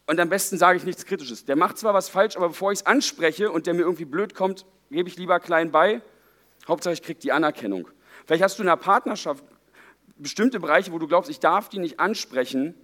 Und 0.07 0.19
am 0.19 0.29
besten 0.29 0.57
sage 0.57 0.77
ich 0.77 0.83
nichts 0.83 1.05
Kritisches. 1.05 1.45
Der 1.45 1.55
macht 1.55 1.77
zwar 1.77 1.93
was 1.93 2.09
falsch, 2.09 2.35
aber 2.35 2.49
bevor 2.49 2.71
ich 2.71 2.79
es 2.79 2.85
anspreche 2.85 3.51
und 3.51 3.67
der 3.67 3.73
mir 3.73 3.81
irgendwie 3.81 4.05
blöd 4.05 4.33
kommt, 4.33 4.65
gebe 4.89 5.07
ich 5.07 5.17
lieber 5.17 5.39
klein 5.39 5.71
bei 5.71 6.01
Hauptsache, 6.67 6.93
ich 6.93 7.01
kriege 7.01 7.19
die 7.19 7.31
Anerkennung. 7.31 7.87
Vielleicht 8.25 8.43
hast 8.43 8.59
du 8.59 8.63
in 8.63 8.69
einer 8.69 8.77
Partnerschaft 8.77 9.43
bestimmte 10.17 10.59
Bereiche, 10.59 10.91
wo 10.91 10.99
du 10.99 11.07
glaubst, 11.07 11.29
ich 11.29 11.39
darf 11.39 11.69
die 11.69 11.79
nicht 11.79 11.99
ansprechen 11.99 12.75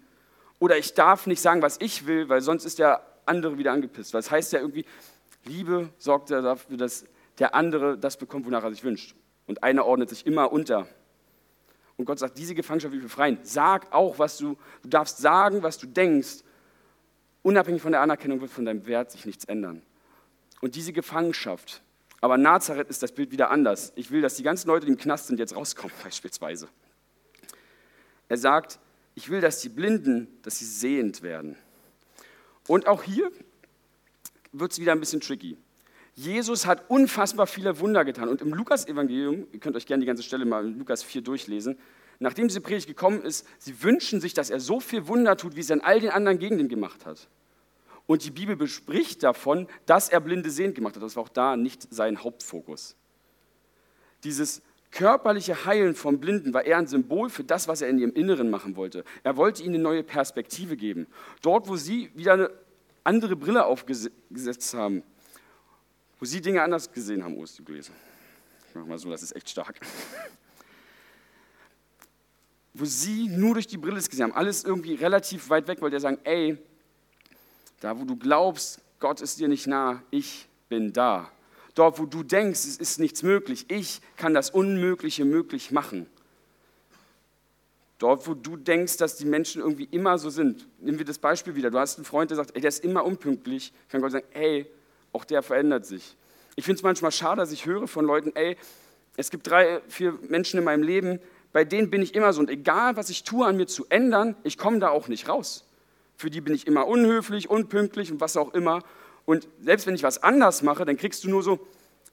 oder 0.59 0.77
ich 0.77 0.93
darf 0.93 1.27
nicht 1.27 1.41
sagen, 1.41 1.61
was 1.61 1.77
ich 1.79 2.07
will, 2.07 2.29
weil 2.29 2.41
sonst 2.41 2.65
ist 2.65 2.79
der 2.79 3.05
andere 3.25 3.57
wieder 3.57 3.71
angepisst. 3.71 4.13
Weil 4.13 4.21
es 4.21 4.31
heißt 4.31 4.53
ja 4.53 4.59
irgendwie, 4.59 4.85
Liebe 5.45 5.89
sorgt 5.97 6.31
dafür, 6.31 6.77
dass 6.77 7.05
der 7.37 7.53
andere 7.53 7.97
das 7.97 8.17
bekommt, 8.17 8.45
wonach 8.45 8.63
er 8.63 8.71
sich 8.71 8.83
wünscht. 8.83 9.15
Und 9.45 9.63
einer 9.63 9.85
ordnet 9.85 10.09
sich 10.09 10.25
immer 10.25 10.51
unter. 10.51 10.87
Und 11.97 12.05
Gott 12.05 12.19
sagt, 12.19 12.37
diese 12.37 12.55
Gefangenschaft 12.55 12.91
will 12.91 12.99
ich 12.99 13.05
befreien. 13.05 13.39
Sag 13.41 13.91
auch, 13.91 14.19
was 14.19 14.37
du, 14.37 14.55
du 14.83 14.89
darfst 14.89 15.17
sagen, 15.17 15.63
was 15.63 15.77
du 15.77 15.87
denkst. 15.87 16.43
Unabhängig 17.41 17.81
von 17.81 17.91
der 17.91 18.01
Anerkennung 18.01 18.39
wird 18.39 18.51
von 18.51 18.65
deinem 18.65 18.85
Wert 18.85 19.11
sich 19.11 19.25
nichts 19.25 19.45
ändern. 19.45 19.81
Und 20.61 20.75
diese 20.75 20.93
Gefangenschaft, 20.93 21.81
aber 22.21 22.37
Nazareth 22.37 22.89
ist 22.89 23.03
das 23.03 23.11
Bild 23.11 23.31
wieder 23.31 23.51
anders. 23.51 23.93
Ich 23.95 24.11
will, 24.11 24.21
dass 24.21 24.35
die 24.35 24.43
ganzen 24.43 24.67
Leute, 24.67 24.85
die 24.85 24.91
im 24.91 24.97
Knast 24.97 25.27
sind, 25.27 25.39
jetzt 25.39 25.55
rauskommen, 25.55 25.95
beispielsweise. 26.03 26.67
Er 28.29 28.37
sagt, 28.37 28.79
ich 29.15 29.29
will, 29.29 29.41
dass 29.41 29.61
die 29.61 29.69
Blinden, 29.69 30.27
dass 30.43 30.59
sie 30.59 30.65
sehend 30.65 31.21
werden. 31.21 31.55
Und 32.67 32.87
auch 32.87 33.03
hier 33.03 33.31
wird 34.51 34.71
es 34.71 34.79
wieder 34.79 34.91
ein 34.91 34.99
bisschen 34.99 35.21
tricky. 35.21 35.57
Jesus 36.17 36.65
hat 36.65 36.89
unfassbar 36.89 37.45
viele 37.45 37.79
Wunder 37.79 38.03
getan. 38.03 38.27
Und 38.27 38.41
im 38.41 38.51
Lukas-Evangelium, 38.51 39.45
ihr 39.51 39.59
könnt 39.59 39.75
euch 39.75 39.85
gerne 39.85 40.01
die 40.01 40.07
ganze 40.07 40.23
Stelle 40.23 40.45
mal 40.45 40.65
in 40.65 40.79
Lukas 40.79 41.03
4 41.03 41.21
durchlesen, 41.21 41.77
nachdem 42.17 42.47
diese 42.47 42.59
Predigt 42.59 42.87
gekommen 42.87 43.21
ist, 43.21 43.45
sie 43.59 43.83
wünschen 43.83 44.19
sich, 44.19 44.33
dass 44.33 44.49
er 44.49 44.59
so 44.59 44.79
viel 44.79 45.07
Wunder 45.07 45.37
tut, 45.37 45.55
wie 45.55 45.59
es 45.59 45.69
in 45.69 45.79
all 45.79 45.99
den 45.99 46.09
anderen 46.09 46.39
Gegenden 46.39 46.69
gemacht 46.69 47.05
hat. 47.05 47.29
Und 48.07 48.25
die 48.25 48.31
Bibel 48.31 48.55
bespricht 48.55 49.21
davon, 49.21 49.67
dass 49.85 50.09
er 50.09 50.19
blinde 50.19 50.49
sehend 50.49 50.73
gemacht 50.73 50.95
hat. 50.95 51.03
Das 51.03 51.15
war 51.15 51.21
auch 51.21 51.29
da 51.29 51.55
nicht 51.55 51.87
sein 51.93 52.23
Hauptfokus. 52.23 52.95
Dieses 54.23 54.63
körperliche 54.89 55.65
Heilen 55.65 55.93
vom 55.93 56.19
Blinden 56.19 56.51
war 56.51 56.65
eher 56.65 56.79
ein 56.79 56.87
Symbol 56.87 57.29
für 57.29 57.43
das, 57.43 57.67
was 57.67 57.83
er 57.83 57.89
in 57.89 57.99
ihrem 57.99 58.13
Inneren 58.13 58.49
machen 58.49 58.75
wollte. 58.75 59.03
Er 59.21 59.37
wollte 59.37 59.61
ihnen 59.61 59.75
eine 59.75 59.83
neue 59.83 60.03
Perspektive 60.03 60.77
geben. 60.77 61.05
Dort, 61.43 61.67
wo 61.67 61.75
sie 61.75 62.09
wieder 62.15 62.33
eine 62.33 62.49
andere 63.03 63.35
Brille 63.35 63.65
aufgesetzt 63.65 64.73
haben, 64.73 65.03
wo 66.19 66.25
sie 66.25 66.41
Dinge 66.41 66.61
anders 66.61 66.91
gesehen 66.91 67.23
haben. 67.23 67.35
Oh, 67.37 67.43
ist. 67.43 67.59
Ich 67.59 68.75
mache 68.75 68.85
mal 68.85 68.97
so, 68.97 69.09
das 69.09 69.23
ist 69.23 69.35
echt 69.35 69.49
stark. 69.49 69.79
wo 72.73 72.85
sie 72.85 73.27
nur 73.27 73.55
durch 73.55 73.67
die 73.67 73.77
Brille 73.77 73.97
es 73.97 74.09
gesehen 74.09 74.25
haben, 74.25 74.33
alles 74.33 74.63
irgendwie 74.63 74.93
relativ 74.93 75.49
weit 75.49 75.67
weg, 75.67 75.81
weil 75.81 75.89
der 75.89 75.99
sagen, 75.99 76.19
ey, 76.23 76.57
da 77.79 77.99
wo 77.99 78.05
du 78.05 78.15
glaubst, 78.15 78.79
Gott 78.99 79.21
ist 79.21 79.39
dir 79.39 79.47
nicht 79.47 79.67
nah, 79.67 80.01
ich 80.11 80.47
bin 80.69 80.93
da. 80.93 81.31
Dort, 81.75 81.99
wo 81.99 82.05
du 82.05 82.23
denkst, 82.23 82.61
es 82.61 82.77
ist 82.77 82.99
nichts 82.99 83.23
möglich, 83.23 83.65
ich 83.69 84.01
kann 84.15 84.33
das 84.33 84.49
Unmögliche 84.49 85.25
möglich 85.25 85.71
machen. 85.71 86.07
Dort, 87.99 88.27
wo 88.27 88.35
du 88.35 88.57
denkst, 88.57 88.97
dass 88.97 89.15
die 89.17 89.25
Menschen 89.25 89.61
irgendwie 89.61 89.87
immer 89.89 90.19
so 90.19 90.29
sind. 90.29 90.67
Nehmen 90.79 90.99
wir 90.99 91.05
das 91.05 91.17
Beispiel 91.17 91.55
wieder. 91.55 91.71
Du 91.71 91.79
hast 91.79 91.97
einen 91.97 92.05
Freund, 92.05 92.29
der 92.29 92.37
sagt, 92.37 92.55
ey, 92.55 92.61
der 92.61 92.69
ist 92.69 92.83
immer 92.83 93.03
unpünktlich. 93.03 93.73
Kann 93.89 94.01
Gott 94.01 94.11
sagen, 94.11 94.27
ey, 94.33 94.67
auch 95.17 95.25
der 95.25 95.41
verändert 95.41 95.85
sich. 95.85 96.15
Ich 96.55 96.65
finde 96.65 96.77
es 96.77 96.83
manchmal 96.83 97.11
schade, 97.11 97.41
dass 97.41 97.51
ich 97.51 97.65
höre 97.65 97.87
von 97.87 98.05
Leuten, 98.05 98.31
ey, 98.35 98.55
es 99.15 99.31
gibt 99.31 99.47
drei, 99.47 99.81
vier 99.87 100.13
Menschen 100.29 100.59
in 100.59 100.63
meinem 100.63 100.83
Leben, 100.83 101.19
bei 101.53 101.65
denen 101.65 101.89
bin 101.89 102.03
ich 102.03 102.13
immer 102.13 102.33
so. 102.33 102.39
Und 102.39 102.51
egal, 102.51 102.97
was 102.97 103.09
ich 103.09 103.23
tue, 103.23 103.47
an 103.47 103.57
mir 103.57 103.65
zu 103.65 103.87
ändern, 103.89 104.35
ich 104.43 104.59
komme 104.59 104.77
da 104.77 104.89
auch 104.89 105.07
nicht 105.07 105.27
raus. 105.27 105.65
Für 106.17 106.29
die 106.29 106.39
bin 106.39 106.53
ich 106.53 106.67
immer 106.67 106.85
unhöflich, 106.85 107.49
unpünktlich 107.49 108.11
und 108.11 108.21
was 108.21 108.37
auch 108.37 108.53
immer. 108.53 108.83
Und 109.25 109.47
selbst 109.59 109.87
wenn 109.87 109.95
ich 109.95 110.03
was 110.03 110.21
anders 110.21 110.61
mache, 110.61 110.85
dann 110.85 110.97
kriegst 110.97 111.23
du 111.23 111.29
nur 111.29 111.41
so, 111.41 111.65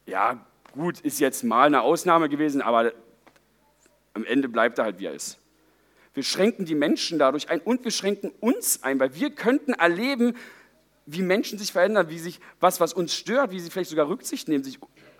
ja, 0.06 0.42
gut, 0.73 1.00
ist 1.00 1.20
jetzt 1.20 1.44
mal 1.44 1.66
eine 1.66 1.82
Ausnahme 1.82 2.30
gewesen, 2.30 2.62
aber 2.62 2.92
am 4.14 4.25
Ende 4.25 4.49
bleibt 4.49 4.78
er 4.78 4.84
halt, 4.87 4.99
wie 4.99 5.06
er 5.06 5.12
ist. 5.12 5.38
Wir 6.14 6.23
schränken 6.23 6.64
die 6.64 6.75
Menschen 6.75 7.18
dadurch 7.18 7.50
ein 7.50 7.61
und 7.61 7.84
wir 7.84 7.90
schränken 7.90 8.30
uns 8.40 8.82
ein, 8.82 8.99
weil 8.99 9.14
wir 9.14 9.30
könnten 9.30 9.75
erleben, 9.75 10.37
wie 11.06 11.23
Menschen 11.23 11.58
sich 11.58 11.73
verändern, 11.73 12.08
wie 12.08 12.18
sich 12.18 12.40
was, 12.61 12.81
was 12.81 12.92
uns 12.92 13.14
stört, 13.14 13.50
wie 13.50 13.61
sie 13.61 13.70
vielleicht 13.70 13.90
sogar 13.90 14.09
Rücksicht 14.09 14.48
nehmen, 14.48 14.64
sich 14.64 14.79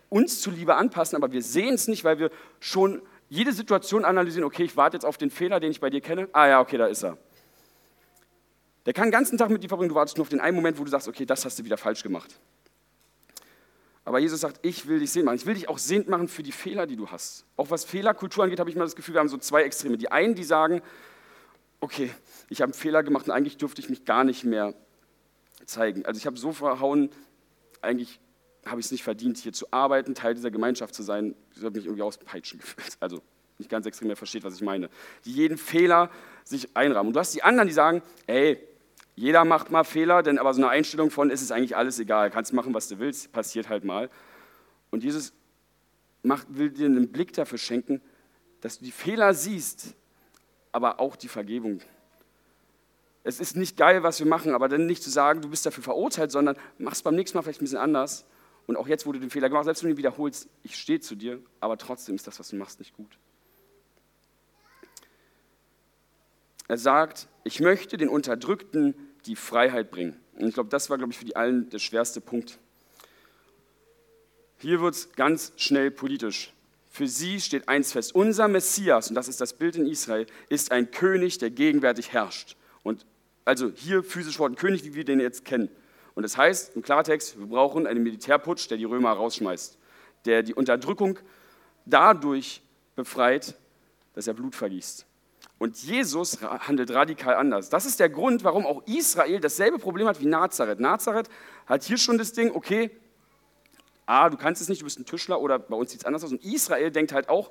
uns 0.09 0.41
zuliebe 0.41 0.77
anpassen, 0.77 1.17
aber 1.17 1.33
wir 1.33 1.43
sehen 1.43 1.75
es 1.75 1.89
nicht, 1.89 2.05
weil 2.05 2.19
wir 2.19 2.31
schon 2.61 3.03
jede 3.29 3.53
Situation 3.53 4.05
analysieren, 4.05 4.45
okay, 4.45 4.65
ich 4.65 4.77
warte 4.77 4.97
jetzt 4.97 5.05
auf 5.05 5.19
den 5.19 5.31
Fehler, 5.31 5.61
den 5.61 5.71
ich 5.71 5.81
bei 5.81 5.91
dir 5.91 6.01
kenne. 6.01 6.29
Ah 6.33 6.47
ja, 6.47 6.61
okay, 6.61 6.79
da 6.79 6.87
ist 6.87 7.03
er. 7.03 7.19
Der 8.87 8.93
kann 8.93 9.07
den 9.07 9.13
ganzen 9.13 9.39
Tag 9.39 9.51
mit 9.51 9.63
dir 9.63 9.69
verbringen, 9.69 9.89
du 9.89 9.95
wartest 9.95 10.17
nur 10.17 10.23
auf 10.23 10.29
den 10.29 10.41
einen 10.41 10.55
Moment, 10.57 10.79
wo 10.79 10.85
du 10.85 10.91
sagst, 10.91 11.09
okay, 11.09 11.25
das 11.25 11.45
hast 11.45 11.59
du 11.59 11.65
wieder 11.65 11.79
falsch 11.79 12.03
gemacht. 12.03 12.39
Aber 14.05 14.19
Jesus 14.19 14.41
sagt, 14.41 14.61
ich 14.63 14.87
will 14.87 15.01
dich 15.01 15.11
sehend 15.11 15.25
machen. 15.25 15.37
Ich 15.37 15.47
will 15.47 15.55
dich 15.55 15.69
auch 15.69 15.79
sehend 15.79 16.09
machen 16.09 16.29
für 16.29 16.43
die 16.43 16.53
Fehler, 16.53 16.87
die 16.87 16.97
du 16.97 17.09
hast. 17.09 17.47
Auch 17.57 17.71
was 17.71 17.85
Fehlerkultur 17.85 18.45
angeht, 18.45 18.61
habe 18.61 18.69
ich 18.69 18.77
mal 18.77 18.85
das 18.85 18.97
Gefühl, 18.97 19.15
wir 19.15 19.21
haben 19.21 19.29
so 19.29 19.39
zwei 19.39 19.63
Extreme. 19.63 19.97
Die 19.97 20.13
einen, 20.13 20.35
die 20.35 20.45
sagen, 20.45 20.83
okay, 21.81 22.11
ich 22.51 22.61
habe 22.61 22.73
einen 22.73 22.75
Fehler 22.75 23.03
gemacht 23.03 23.27
und 23.27 23.33
eigentlich 23.33 23.57
dürfte 23.57 23.81
ich 23.81 23.89
mich 23.89 24.05
gar 24.05 24.25
nicht 24.25 24.45
mehr 24.45 24.75
zeigen. 25.67 26.05
Also 26.05 26.19
ich 26.19 26.27
habe 26.27 26.37
so 26.37 26.53
verhauen, 26.53 27.11
eigentlich 27.83 28.21
habe 28.67 28.81
ich 28.81 28.87
es 28.87 28.93
nicht 28.93 29.05
verdient, 29.05 29.39
hier 29.39 29.53
zu 29.53 29.67
arbeiten, 29.71 30.15
Teil 30.15 30.35
dieser 30.35 30.51
Gemeinschaft 30.51 30.95
zu 30.95 31.03
sein. 31.03 31.35
Ich 31.55 31.63
habe 31.63 31.77
mich 31.77 31.85
irgendwie 31.85 32.03
auspeitschen 32.03 32.61
gefühlt. 32.61 32.97
Also 33.01 33.21
nicht 33.59 33.71
ganz 33.71 33.87
extrem, 33.87 34.09
wer 34.09 34.17
versteht, 34.17 34.45
was 34.45 34.55
ich 34.55 34.63
meine. 34.63 34.89
Die 35.25 35.33
jeden 35.33 35.59
Fehler 35.59 36.11
sich 36.45 36.77
einrahmen. 36.77 37.09
Und 37.09 37.15
du 37.15 37.21
hast 37.21 37.35
die 37.35 37.43
anderen, 37.43 37.69
die 37.69 37.75
sagen, 37.75 38.03
ey, 38.27 38.59
jeder 39.17 39.45
macht 39.45 39.71
mal 39.71 39.85
Fehler, 39.85 40.23
denn 40.23 40.39
aber 40.39 40.53
so 40.55 40.61
eine 40.61 40.71
Einstellung 40.71 41.11
von, 41.11 41.31
ist 41.31 41.41
es 41.41 41.53
eigentlich 41.53 41.77
alles 41.77 42.01
egal, 42.01 42.31
kannst 42.31 42.53
machen, 42.53 42.75
was 42.75 42.89
du 42.89 42.99
willst, 42.99 43.33
passiert 43.33 43.69
halt 43.69 43.85
mal. 43.85 44.11
Und 44.91 45.05
Jesus 45.05 45.33
macht, 46.23 46.47
will 46.51 46.71
dir 46.71 46.87
einen 46.87 47.13
Blick 47.13 47.33
dafür 47.33 47.59
schenken, 47.59 48.01
dass 48.61 48.79
du 48.79 48.85
die 48.85 48.93
Fehler 48.93 49.35
siehst, 49.35 49.95
aber 50.73 50.99
auch 50.99 51.15
die 51.15 51.29
Vergebung 51.29 51.81
es 53.25 53.41
ist 53.41 53.57
nicht 53.57 53.77
geil, 53.77 54.03
was 54.03 54.21
wir 54.21 54.27
machen, 54.27 54.55
aber 54.55 54.69
dann 54.69 54.87
nicht 54.87 55.03
zu 55.03 55.11
sagen, 55.11 55.41
du 55.41 55.49
bist 55.49 55.65
dafür 55.65 55.83
verurteilt, 55.83 56.31
sondern 56.31 56.57
mach 56.79 56.93
es 56.93 57.03
beim 57.03 57.15
nächsten 57.15 57.37
Mal 57.37 57.43
vielleicht 57.43 57.63
ein 57.63 57.65
bisschen 57.65 57.79
anders. 57.79 58.27
Und 58.67 58.77
auch 58.77 58.87
jetzt, 58.87 59.07
wo 59.07 59.13
du 59.13 59.19
den 59.19 59.31
Fehler 59.31 59.49
gemacht 59.49 59.61
hast, 59.61 59.67
selbst 59.67 59.83
wenn 59.83 59.91
du 59.91 59.95
ihn 59.95 59.99
wiederholst, 59.99 60.49
ich 60.63 60.77
stehe 60.77 61.01
zu 61.01 61.15
dir, 61.15 61.41
aber 61.61 61.79
trotzdem 61.79 62.15
ist 62.15 62.27
das, 62.27 62.39
was 62.39 62.49
du 62.49 62.57
machst, 62.57 62.79
nicht 62.79 62.95
gut. 62.95 63.19
Er 66.69 66.79
sagt, 66.79 67.29
ich 67.45 67.61
möchte 67.61 67.97
den 67.97 68.09
Unterdrückten 68.09 68.95
die 69.27 69.37
Freiheit 69.37 69.91
bringen. 69.91 70.19
Und 70.35 70.49
ich 70.49 70.55
glaube, 70.55 70.71
das 70.71 70.91
war, 70.91 70.99
glaube 70.99 71.13
ich, 71.13 71.19
für 71.19 71.25
die 71.25 71.37
allen 71.37 71.69
der 71.71 71.79
schwerste 71.79 72.21
Punkt. 72.21 72.59
Hier 74.59 74.81
wird 74.81 74.95
es 74.95 75.13
ganz 75.13 75.53
schnell 75.57 75.91
politisch. 75.91 76.53
Für 76.91 77.09
sie 77.09 77.41
steht 77.41 77.69
eins 77.69 77.93
fest, 77.93 78.15
unser 78.15 78.49
Messias, 78.49 79.09
und 79.09 79.15
das 79.15 79.29
ist 79.29 79.41
das 79.41 79.55
Bild 79.55 79.77
in 79.77 79.87
Israel, 79.87 80.27
ist 80.49 80.73
ein 80.73 80.91
König, 80.91 81.39
der 81.39 81.51
gegenwärtig 81.51 82.13
herrscht. 82.13 82.57
Also 83.45 83.71
hier 83.75 84.03
physisch 84.03 84.37
vor 84.37 84.51
König, 84.55 84.85
wie 84.85 84.95
wir 84.95 85.05
den 85.05 85.21
jetzt 85.21 85.45
kennen. 85.45 85.69
Und 86.15 86.23
das 86.23 86.37
heißt 86.37 86.77
im 86.77 86.83
Klartext, 86.83 87.39
wir 87.39 87.47
brauchen 87.47 87.87
einen 87.87 88.03
Militärputsch, 88.03 88.71
der 88.71 88.79
die 88.79 88.85
Römer 88.85 89.13
rausschmeißt, 89.13 89.79
der 90.25 90.43
die 90.43 90.55
Unterdrückung 90.55 91.19
dadurch 91.85 92.63
befreit, 92.95 93.55
dass 94.15 94.27
er 94.27 94.35
Blut 94.35 94.55
vergießt. 94.55 95.07
Und 95.59 95.77
Jesus 95.83 96.41
handelt 96.43 96.91
radikal 96.93 97.35
anders. 97.35 97.69
Das 97.69 97.87
ist 97.87 98.01
der 98.01 98.09
Grund, 98.09 98.45
warum 98.45 98.67
auch 98.67 98.83
Israel 98.87 99.41
dasselbe 99.41 99.79
Problem 99.79 100.07
hat 100.07 100.21
wie 100.21 100.27
Nazareth. 100.27 100.81
Nazareth 100.81 101.29
hat 101.67 101.83
hier 101.85 101.99
schon 101.99 102.19
das 102.19 102.33
Ding, 102.33 102.51
okay, 102.53 102.91
ah, 104.07 104.29
du 104.31 104.37
kannst 104.37 104.63
es 104.63 104.69
nicht, 104.69 104.81
du 104.81 104.85
bist 104.85 104.99
ein 104.99 105.07
Tischler 105.07 105.41
oder 105.41 105.59
bei 105.59 105.77
uns 105.77 105.91
sieht 105.91 106.01
es 106.01 106.07
anders 106.07 106.25
aus. 106.25 106.33
Und 106.33 106.45
Israel 106.45 106.91
denkt 106.91 107.13
halt 107.13 107.29
auch, 107.29 107.51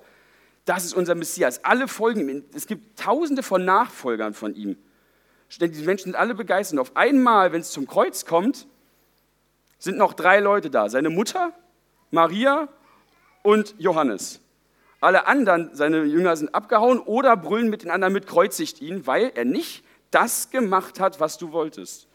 das 0.66 0.86
ist 0.86 0.94
unser 0.94 1.16
Messias. 1.16 1.64
Alle 1.64 1.88
folgen 1.88 2.28
ihm. 2.30 2.46
Es 2.54 2.68
gibt 2.68 3.00
tausende 3.00 3.44
von 3.44 3.66
Nachfolgern 3.66 4.34
von 4.34 4.56
ihm 4.56 4.78
die 5.60 5.68
Menschen 5.84 6.06
sind 6.06 6.16
alle 6.16 6.36
begeistert. 6.36 6.80
Auf 6.80 6.96
einmal, 6.96 7.52
wenn 7.52 7.62
es 7.62 7.72
zum 7.72 7.88
Kreuz 7.88 8.26
kommt, 8.26 8.68
sind 9.80 9.98
noch 9.98 10.14
drei 10.14 10.40
Leute 10.40 10.70
da. 10.70 10.90
Seine 10.90 11.10
Mutter, 11.10 11.52
Maria 12.12 12.70
und 13.42 13.76
Johannes. 13.78 14.40
Alle 15.02 15.28
anderen, 15.28 15.72
seine 15.74 16.04
Jünger, 16.04 16.36
sind 16.38 16.56
abgehauen 16.56 17.00
oder 17.00 17.36
brüllen 17.36 17.70
mit 17.70 17.84
den 17.84 17.92
anderen 17.92 18.14
mit, 18.14 18.26
kreuzigt 18.26 18.82
ihn, 18.82 19.06
weil 19.06 19.32
er 19.36 19.44
nicht 19.44 19.84
das 20.12 20.50
gemacht 20.50 21.00
hat, 21.00 21.20
was 21.20 21.38
du 21.38 21.52
wolltest. 21.52 22.08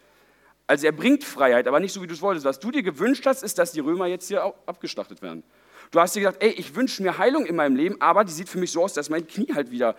Also 0.66 0.87
er 0.87 0.92
bringt 0.92 1.24
Freiheit, 1.24 1.66
aber 1.66 1.81
nicht 1.81 1.92
so, 1.92 2.03
wie 2.03 2.07
du 2.07 2.14
es 2.14 2.22
wolltest. 2.22 2.46
Was 2.46 2.61
du 2.61 2.70
dir 2.70 2.83
gewünscht 2.83 3.27
hast, 3.27 3.42
ist, 3.42 3.59
dass 3.59 3.72
die 3.72 3.81
Römer 3.81 4.07
jetzt 4.07 4.29
hier 4.29 4.55
abgeschlachtet 4.66 5.20
werden. 5.22 5.42
Du 5.90 6.01
hast 6.01 6.14
dir 6.14 6.20
gesagt, 6.20 6.42
ey, 6.42 6.51
ich 6.51 6.74
wünsche 6.74 7.03
mir 7.03 7.18
Heilung 7.18 7.46
in 7.46 7.57
meinem 7.57 7.77
Leben, 7.77 8.01
aber 8.01 8.24
die 8.24 8.33
sieht 8.33 8.48
für 8.48 8.59
mich 8.59 8.72
so 8.72 8.85
aus, 8.85 8.92
dass 8.92 9.09
mein 9.09 9.27
Knie 9.27 9.53
halt 9.55 9.70
wieder 9.70 9.96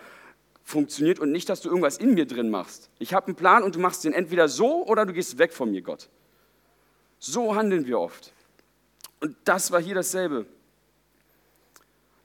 funktioniert 0.63 1.19
und 1.19 1.31
nicht, 1.31 1.49
dass 1.49 1.61
du 1.61 1.69
irgendwas 1.69 1.97
in 1.97 2.13
mir 2.13 2.25
drin 2.25 2.49
machst. 2.49 2.89
Ich 2.99 3.13
habe 3.13 3.27
einen 3.27 3.35
Plan 3.35 3.63
und 3.63 3.75
du 3.75 3.79
machst 3.79 4.03
den 4.03 4.13
entweder 4.13 4.47
so 4.47 4.85
oder 4.85 5.05
du 5.05 5.13
gehst 5.13 5.37
weg 5.37 5.53
von 5.53 5.71
mir, 5.71 5.81
Gott. 5.81 6.09
So 7.17 7.55
handeln 7.55 7.85
wir 7.85 7.99
oft. 7.99 8.33
Und 9.19 9.35
das 9.43 9.71
war 9.71 9.81
hier 9.81 9.95
dasselbe. 9.95 10.45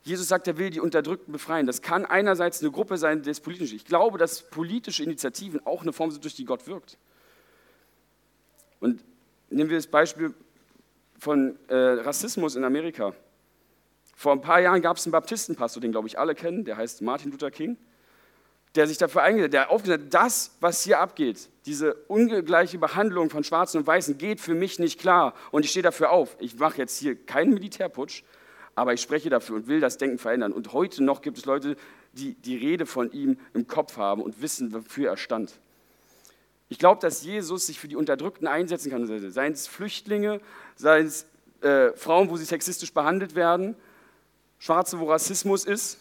Jesus 0.03 0.27
sagt, 0.27 0.47
er 0.47 0.57
will 0.59 0.69
die 0.69 0.79
Unterdrückten 0.79 1.31
befreien. 1.31 1.65
Das 1.65 1.81
kann 1.81 2.05
einerseits 2.05 2.61
eine 2.61 2.69
Gruppe 2.69 2.97
sein, 2.97 3.23
die 3.23 3.31
ist 3.31 3.41
politisch. 3.41 3.73
Ich 3.73 3.85
glaube, 3.85 4.19
dass 4.19 4.43
politische 4.43 5.03
Initiativen 5.03 5.65
auch 5.65 5.81
eine 5.81 5.91
Form 5.91 6.11
sind, 6.11 6.23
durch 6.23 6.35
die 6.35 6.45
Gott 6.45 6.67
wirkt. 6.67 6.99
Und 8.79 9.03
nehmen 9.49 9.71
wir 9.71 9.77
das 9.77 9.87
Beispiel 9.87 10.35
von 11.17 11.57
äh, 11.67 11.75
Rassismus 11.75 12.55
in 12.55 12.63
Amerika. 12.63 13.13
Vor 14.15 14.33
ein 14.33 14.41
paar 14.41 14.61
Jahren 14.61 14.81
gab 14.81 14.97
es 14.97 15.05
einen 15.05 15.11
Baptistenpastor, 15.11 15.81
den 15.81 15.91
glaube 15.91 16.07
ich 16.07 16.19
alle 16.19 16.35
kennen, 16.35 16.63
der 16.63 16.77
heißt 16.77 17.01
Martin 17.01 17.31
Luther 17.31 17.49
King 17.49 17.77
der 18.75 18.87
sich 18.87 18.97
dafür 18.97 19.23
eingesetzt 19.23 19.47
hat, 19.47 19.53
der 19.53 19.71
aufgesagt 19.71 20.03
hat, 20.03 20.13
das, 20.13 20.51
was 20.59 20.83
hier 20.83 20.99
abgeht, 20.99 21.49
diese 21.65 21.95
ungleiche 22.07 22.77
Behandlung 22.77 23.29
von 23.29 23.43
Schwarzen 23.43 23.79
und 23.79 23.87
Weißen 23.87 24.17
geht 24.17 24.39
für 24.39 24.53
mich 24.53 24.79
nicht 24.79 24.99
klar. 24.99 25.33
Und 25.51 25.63
ich 25.63 25.71
stehe 25.71 25.83
dafür 25.83 26.11
auf. 26.11 26.35
Ich 26.39 26.57
mache 26.59 26.77
jetzt 26.77 26.97
hier 26.99 27.15
keinen 27.15 27.53
Militärputsch, 27.53 28.23
aber 28.75 28.93
ich 28.93 29.01
spreche 29.01 29.29
dafür 29.29 29.55
und 29.55 29.67
will 29.67 29.79
das 29.79 29.97
Denken 29.97 30.17
verändern. 30.17 30.51
Und 30.51 30.73
heute 30.73 31.03
noch 31.03 31.21
gibt 31.21 31.37
es 31.37 31.45
Leute, 31.45 31.77
die 32.13 32.33
die 32.33 32.57
Rede 32.57 32.85
von 32.85 33.11
ihm 33.11 33.37
im 33.53 33.67
Kopf 33.67 33.97
haben 33.97 34.21
und 34.21 34.41
wissen, 34.41 34.73
wofür 34.73 35.09
er 35.09 35.17
stand. 35.17 35.53
Ich 36.67 36.79
glaube, 36.79 36.99
dass 37.01 37.23
Jesus 37.23 37.67
sich 37.67 37.79
für 37.79 37.87
die 37.87 37.95
Unterdrückten 37.95 38.47
einsetzen 38.47 38.91
kann. 38.91 39.05
Seien 39.31 39.53
es 39.53 39.67
Flüchtlinge, 39.67 40.41
seien 40.75 41.05
es 41.05 41.25
äh, 41.61 41.91
Frauen, 41.93 42.29
wo 42.29 42.37
sie 42.37 42.45
sexistisch 42.45 42.93
behandelt 42.93 43.35
werden, 43.35 43.75
Schwarze, 44.59 44.99
wo 44.99 45.09
Rassismus 45.09 45.63
ist, 45.65 45.99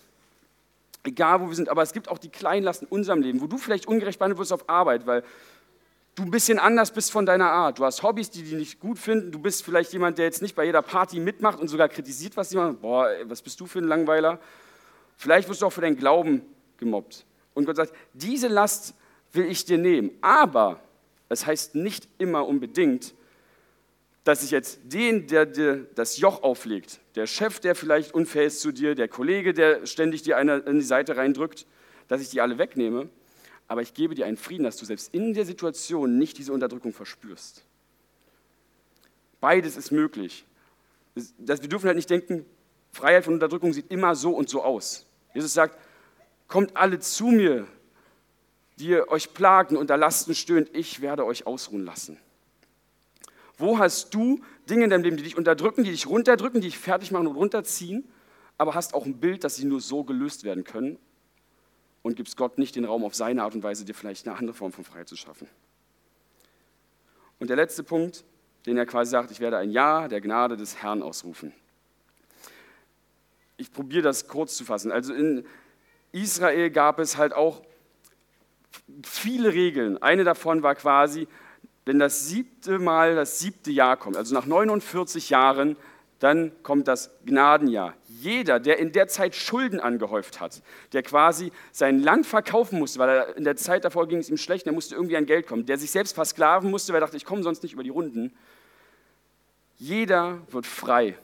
egal 1.05 1.41
wo 1.41 1.49
wir 1.49 1.55
sind. 1.55 1.69
Aber 1.69 1.83
es 1.83 1.93
gibt 1.93 2.09
auch 2.09 2.19
die 2.19 2.31
Kleinlasten 2.31 2.89
in 2.89 2.93
unserem 2.93 3.23
Leben, 3.23 3.41
wo 3.41 3.47
du 3.47 3.59
vielleicht 3.59 3.87
ungerecht 3.87 4.19
behandelt 4.19 4.39
wirst 4.39 4.53
auf 4.53 4.69
Arbeit, 4.69 5.07
weil 5.07 5.23
du 6.15 6.23
ein 6.23 6.31
bisschen 6.31 6.59
anders 6.59 6.91
bist 6.91 7.13
von 7.13 7.27
deiner 7.27 7.51
Art. 7.51 7.79
Du 7.79 7.85
hast 7.85 8.03
Hobbys, 8.03 8.31
die 8.31 8.43
die 8.43 8.55
nicht 8.55 8.81
gut 8.81 8.99
finden. 8.99 9.33
Du 9.33 9.39
bist 9.39 9.65
vielleicht 9.65 9.93
jemand, 9.93 10.19
der 10.19 10.25
jetzt 10.27 10.43
nicht 10.43 10.55
bei 10.55 10.65
jeder 10.65 10.83
Party 10.83 11.21
mitmacht 11.21 11.59
und 11.61 11.69
sogar 11.69 11.89
kritisiert, 11.89 12.37
was 12.37 12.53
machen. 12.55 12.79
Boah, 12.81 13.09
was 13.25 13.43
bist 13.43 13.61
du 13.61 13.67
für 13.67 13.81
ein 13.81 13.85
Langweiler? 13.85 14.39
Vielleicht 15.17 15.49
wirst 15.49 15.63
du 15.63 15.67
auch 15.67 15.73
für 15.73 15.81
deinen 15.81 15.97
Glauben 15.97 16.43
gemobbt. 16.79 17.25
Und 17.55 17.67
Gott 17.67 17.77
sagt, 17.77 17.93
diese 18.13 18.49
Last 18.49 18.95
will 19.33 19.47
ich 19.47 19.65
dir 19.65 19.79
nehmen. 19.79 20.11
Aber 20.21 20.81
es 21.29 21.47
heißt 21.47 21.75
nicht 21.75 22.09
immer 22.19 22.47
unbedingt, 22.47 23.15
dass 24.25 24.43
ich 24.43 24.51
jetzt 24.51 24.81
den, 24.85 25.27
der 25.27 25.47
dir 25.47 25.87
das 25.95 26.17
Joch 26.17 26.43
auflegt, 26.43 27.01
der 27.15 27.27
Chef, 27.27 27.61
der 27.61 27.75
vielleicht 27.75 28.15
unfair 28.15 28.45
ist 28.45 28.61
zu 28.61 28.73
dir, 28.73 28.95
der 28.95 29.07
Kollege, 29.07 29.53
der 29.53 29.87
ständig 29.87 30.23
dir 30.23 30.39
eine 30.39 30.57
in 30.59 30.79
die 30.79 30.85
Seite 30.85 31.17
reindrückt, 31.17 31.67
dass 32.09 32.23
ich 32.23 32.31
die 32.31 32.41
alle 32.41 32.59
wegnehme, 32.59 33.11
aber 33.69 33.83
ich 33.83 33.93
gebe 33.93 34.15
dir 34.15 34.27
einen 34.27 34.39
Frieden, 34.39 34.65
dass 34.65 34.79
du 34.79 34.87
selbst 34.87 35.15
in 35.15 35.35
der 35.35 35.45
Situation 35.45 36.19
nicht 36.19 36.39
diese 36.39 36.53
Unterdrückung 36.53 36.93
verspürst. 36.93 37.65
Beides 39.41 39.77
ist 39.77 39.91
möglich. 39.91 40.47
wir 41.15 41.57
dürfen 41.57 41.87
halt 41.87 41.97
nicht 41.97 42.09
denken, 42.09 42.47
Freiheit 42.93 43.25
von 43.25 43.35
Unterdrückung 43.35 43.73
sieht 43.73 43.91
immer 43.91 44.15
so 44.15 44.31
und 44.31 44.49
so 44.49 44.63
aus. 44.63 45.07
Jesus 45.35 45.53
sagt, 45.53 45.79
kommt 46.49 46.77
alle 46.77 46.99
zu 46.99 47.27
mir, 47.27 47.67
die 48.79 48.97
euch 48.97 49.35
plagen 49.35 49.77
und 49.77 49.83
unter 49.83 49.97
Lasten 49.97 50.35
stöhnt, 50.35 50.71
ich 50.73 51.01
werde 51.01 51.27
euch 51.27 51.47
ausruhen 51.47 51.85
lassen. 51.85 52.19
Wo 53.57 53.79
hast 53.79 54.15
du 54.15 54.41
Dinge 54.69 54.85
in 54.85 54.91
deinem 54.91 55.05
Leben, 55.05 55.17
die 55.17 55.23
dich 55.23 55.37
unterdrücken, 55.37 55.85
die 55.85 55.91
dich 55.91 56.07
runterdrücken, 56.07 56.61
die 56.61 56.69
dich 56.69 56.79
fertig 56.79 57.13
machen 57.13 57.27
und 57.27 57.37
runterziehen, 57.37 58.09
aber 58.59 58.75
hast 58.75 58.95
auch 58.95 59.07
ein 59.07 59.19
Bild, 59.19 59.45
dass 59.45 59.57
sie 59.57 59.65
nur 59.65 59.81
so 59.81 60.05
gelöst 60.05 60.45
werden 60.45 60.65
können 60.65 60.99
und 62.03 62.17
gibst 62.17 62.37
Gott 62.37 62.59
nicht 62.59 62.77
den 62.77 62.85
Raum, 62.85 63.05
auf 63.05 63.15
seine 63.15 63.43
Art 63.43 63.55
und 63.55 63.63
Weise 63.63 63.85
dir 63.85 63.95
vielleicht 63.95 64.27
eine 64.27 64.37
andere 64.37 64.55
Form 64.55 64.73
von 64.73 64.85
Freiheit 64.85 65.09
zu 65.09 65.17
schaffen. 65.17 65.49
Und 67.39 67.49
der 67.49 67.57
letzte 67.57 67.83
Punkt, 67.83 68.25
den 68.67 68.77
er 68.77 68.87
quasi 68.87 69.11
sagt, 69.11 69.31
ich 69.31 69.41
werde 69.41 69.59
ein 69.59 69.71
Ja 69.71 70.09
der 70.09 70.21
Gnade 70.21 70.57
des 70.57 70.77
Herrn 70.83 71.03
ausrufen. 71.03 71.53
Ich 73.57 73.73
probiere 73.73 74.03
das 74.03 74.29
kurz 74.29 74.57
zu 74.57 74.65
fassen. 74.65 74.91
Also 74.91 75.15
in 75.15 75.47
Israel 76.13 76.71
gab 76.71 76.99
es 76.99 77.17
halt 77.17 77.33
auch 77.33 77.63
viele 79.05 79.53
Regeln. 79.53 80.03
Eine 80.03 80.25
davon 80.25 80.63
war 80.63 80.75
quasi, 80.75 81.29
wenn 81.85 81.99
das 81.99 82.29
siebte 82.29 82.79
Mal 82.79 83.15
das 83.15 83.39
siebte 83.39 83.71
Jahr 83.71 83.97
kommt, 83.97 84.17
also 84.17 84.35
nach 84.35 84.47
49 84.47 85.31
Jahren, 85.31 85.77
dann 86.19 86.53
kommt 86.63 86.89
das 86.89 87.11
Gnadenjahr. 87.27 87.95
Jeder, 88.09 88.59
der 88.59 88.79
in 88.79 88.93
der 88.93 89.09
Zeit 89.09 89.35
Schulden 89.35 89.79
angehäuft 89.81 90.41
hat, 90.41 90.63
der 90.93 91.03
quasi 91.03 91.53
sein 91.73 92.01
Land 92.01 92.27
verkaufen 92.27 92.79
musste, 92.79 92.99
weil 92.99 93.09
er 93.11 93.37
in 93.37 93.45
der 93.45 93.57
Zeit 93.57 93.85
davor 93.85 94.09
ging 94.09 94.19
es 94.19 94.31
ihm 94.31 94.39
schlecht, 94.39 94.65
der 94.65 94.73
musste 94.73 94.95
irgendwie 94.95 95.17
an 95.17 95.27
Geld 95.27 95.47
kommen, 95.47 95.67
der 95.67 95.77
sich 95.77 95.91
selbst 95.91 96.15
versklaven 96.15 96.71
musste, 96.71 96.93
weil 96.93 96.99
er 96.99 97.07
dachte, 97.07 97.17
ich 97.17 97.27
komme 97.27 97.43
sonst 97.43 97.63
nicht 97.63 97.75
über 97.75 97.83
die 97.83 97.91
Runden. 97.91 98.35
Jeder 99.77 100.41
wird 100.51 100.67
frei. 100.67 101.19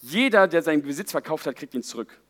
Jeder, 0.00 0.46
der 0.46 0.62
seinen 0.62 0.82
Besitz 0.82 1.12
verkauft 1.12 1.46
hat, 1.46 1.56
kriegt 1.56 1.72
ihn 1.72 1.82
zurück. 1.82 2.20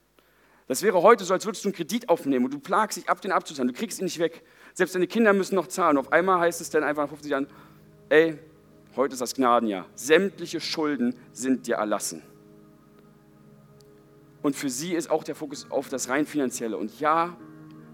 Das 0.68 0.82
wäre 0.82 1.02
heute 1.02 1.24
so, 1.24 1.34
als 1.34 1.44
würdest 1.44 1.64
du 1.64 1.68
einen 1.68 1.76
Kredit 1.76 2.08
aufnehmen 2.08 2.44
und 2.44 2.54
du 2.54 2.58
plagst 2.58 2.96
dich 2.96 3.08
ab, 3.08 3.20
den 3.20 3.32
abzuzahlen. 3.32 3.72
Du 3.72 3.78
kriegst 3.78 3.98
ihn 3.98 4.04
nicht 4.04 4.18
weg. 4.18 4.42
Selbst 4.74 4.96
deine 4.96 5.06
Kinder 5.06 5.32
müssen 5.32 5.54
noch 5.54 5.68
zahlen. 5.68 5.96
Auf 5.96 6.12
einmal 6.12 6.40
heißt 6.40 6.60
es 6.60 6.68
dann 6.68 6.82
einfach 6.82 7.04
nach 7.04 7.08
50 7.08 7.30
Jahren, 7.30 7.46
ey, 8.08 8.38
heute 8.96 9.12
ist 9.14 9.20
das 9.20 9.34
Gnadenjahr. 9.34 9.86
Sämtliche 9.94 10.60
Schulden 10.60 11.14
sind 11.32 11.66
dir 11.68 11.76
erlassen. 11.76 12.22
Und 14.42 14.56
für 14.56 14.68
sie 14.68 14.92
ist 14.94 15.10
auch 15.10 15.24
der 15.24 15.36
Fokus 15.36 15.70
auf 15.70 15.88
das 15.88 16.08
rein 16.08 16.26
finanzielle. 16.26 16.76
Und 16.76 17.00
ja, 17.00 17.36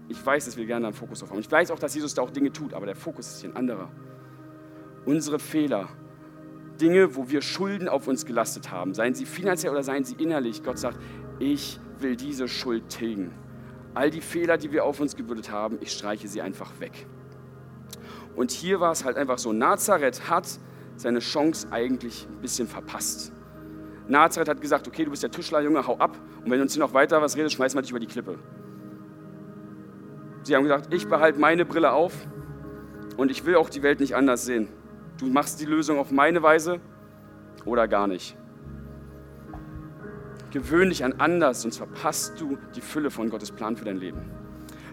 ich 0.09 0.25
weiß, 0.25 0.45
dass 0.45 0.57
wir 0.57 0.65
gerne 0.65 0.87
einen 0.87 0.95
Fokus 0.95 1.19
drauf 1.19 1.29
haben. 1.29 1.39
Ich 1.39 1.51
weiß 1.51 1.71
auch, 1.71 1.79
dass 1.79 1.93
Jesus 1.93 2.15
da 2.15 2.23
auch 2.23 2.31
Dinge 2.31 2.51
tut, 2.51 2.73
aber 2.73 2.87
der 2.87 2.95
Fokus 2.95 3.27
ist 3.27 3.41
hier 3.41 3.51
ein 3.51 3.55
anderer. 3.55 3.89
Unsere 5.05 5.39
Fehler, 5.39 5.87
Dinge, 6.81 7.15
wo 7.15 7.29
wir 7.29 7.41
Schulden 7.41 7.87
auf 7.87 8.07
uns 8.07 8.25
gelastet 8.25 8.71
haben, 8.71 8.93
seien 8.95 9.13
sie 9.13 9.25
finanziell 9.25 9.71
oder 9.71 9.83
seien 9.83 10.03
sie 10.03 10.15
innerlich, 10.15 10.63
Gott 10.63 10.79
sagt, 10.79 10.99
ich 11.39 11.79
will 11.99 12.15
diese 12.15 12.47
Schuld 12.47 12.89
tilgen. 12.89 13.31
All 13.93 14.09
die 14.09 14.21
Fehler, 14.21 14.57
die 14.57 14.71
wir 14.71 14.85
auf 14.85 14.99
uns 14.99 15.15
gebürdet 15.15 15.51
haben, 15.51 15.77
ich 15.81 15.91
streiche 15.91 16.27
sie 16.27 16.41
einfach 16.41 16.79
weg. 16.79 17.05
Und 18.35 18.51
hier 18.51 18.79
war 18.79 18.91
es 18.91 19.03
halt 19.03 19.17
einfach 19.17 19.37
so, 19.37 19.51
Nazareth 19.51 20.29
hat 20.29 20.47
seine 20.95 21.19
Chance 21.19 21.67
eigentlich 21.71 22.27
ein 22.29 22.41
bisschen 22.41 22.67
verpasst. 22.67 23.33
Nazareth 24.07 24.49
hat 24.49 24.61
gesagt, 24.61 24.87
okay, 24.87 25.03
du 25.03 25.11
bist 25.11 25.23
der 25.23 25.31
Tischlerjunge, 25.31 25.85
hau 25.85 25.97
ab. 25.97 26.17
Und 26.43 26.49
wenn 26.51 26.57
du 26.57 26.63
uns 26.63 26.73
hier 26.73 26.81
noch 26.81 26.93
weiter 26.93 27.21
was 27.21 27.35
redest, 27.35 27.55
schmeißen 27.55 27.77
wir 27.77 27.81
dich 27.81 27.91
über 27.91 27.99
die 27.99 28.07
Klippe. 28.07 28.39
Sie 30.43 30.55
haben 30.55 30.63
gesagt, 30.63 30.93
ich 30.93 31.07
behalte 31.07 31.39
meine 31.39 31.65
Brille 31.65 31.91
auf 31.91 32.13
und 33.17 33.29
ich 33.29 33.45
will 33.45 33.55
auch 33.55 33.69
die 33.69 33.83
Welt 33.83 33.99
nicht 33.99 34.15
anders 34.15 34.45
sehen. 34.45 34.69
Du 35.19 35.27
machst 35.27 35.61
die 35.61 35.65
Lösung 35.65 35.99
auf 35.99 36.11
meine 36.11 36.41
Weise 36.41 36.79
oder 37.65 37.87
gar 37.87 38.07
nicht. 38.07 38.35
Gewöhn 40.51 40.89
dich 40.89 41.03
an 41.03 41.13
anders, 41.17 41.61
sonst 41.61 41.77
verpasst 41.77 42.39
du 42.39 42.57
die 42.75 42.81
Fülle 42.81 43.09
von 43.09 43.29
Gottes 43.29 43.51
Plan 43.51 43.77
für 43.77 43.85
dein 43.85 43.97
Leben. 43.97 44.19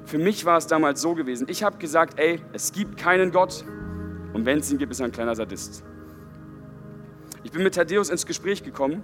Für 0.05 0.19
mich 0.19 0.45
war 0.45 0.57
es 0.57 0.67
damals 0.67 1.03
so 1.03 1.15
gewesen. 1.15 1.49
Ich 1.51 1.63
habe 1.63 1.79
gesagt, 1.79 2.19
ey, 2.19 2.41
es 2.53 2.73
gibt 2.73 2.97
keinen 2.97 3.33
Gott 3.33 3.65
und 4.33 4.47
wenn 4.47 4.61
es 4.61 4.71
ihn 4.71 4.79
gibt, 4.79 4.93
ist 4.93 5.01
er 5.01 5.07
ein 5.07 5.13
kleiner 5.13 5.35
Sadist. 5.35 5.85
Ich 7.43 7.51
bin 7.51 7.63
mit 7.63 7.75
Thaddäus 7.75 8.09
ins 8.09 8.25
Gespräch 8.25 8.63
gekommen 8.63 9.03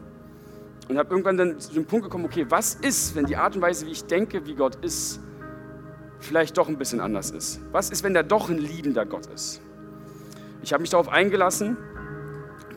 und 0.89 0.97
habe 0.97 1.11
irgendwann 1.11 1.37
dann 1.37 1.59
zu 1.59 1.73
dem 1.75 1.87
Punkt 1.87 2.05
gekommen, 2.05 2.25
okay, 2.25 2.47
was 2.49 2.75
ist, 2.77 3.17
wenn 3.17 3.27
die 3.27 3.37
Art 3.37 3.57
und 3.57 3.63
Weise, 3.63 3.87
wie 3.87 3.91
ich 3.91 4.05
denke, 4.05 4.47
wie 4.47 4.55
Gott 4.55 4.77
ist, 4.77 5.21
vielleicht 6.21 6.57
doch 6.57 6.69
ein 6.69 6.79
bisschen 6.79 7.01
anders 7.01 7.31
ist? 7.31 7.61
Was 7.73 7.91
ist, 7.91 8.05
wenn 8.05 8.15
er 8.15 8.23
doch 8.23 8.49
ein 8.49 8.59
liebender 8.59 9.05
Gott 9.05 9.27
ist? 9.27 9.61
Ich 10.63 10.73
habe 10.73 10.81
mich 10.81 10.91
darauf 10.91 11.09
eingelassen, 11.09 11.77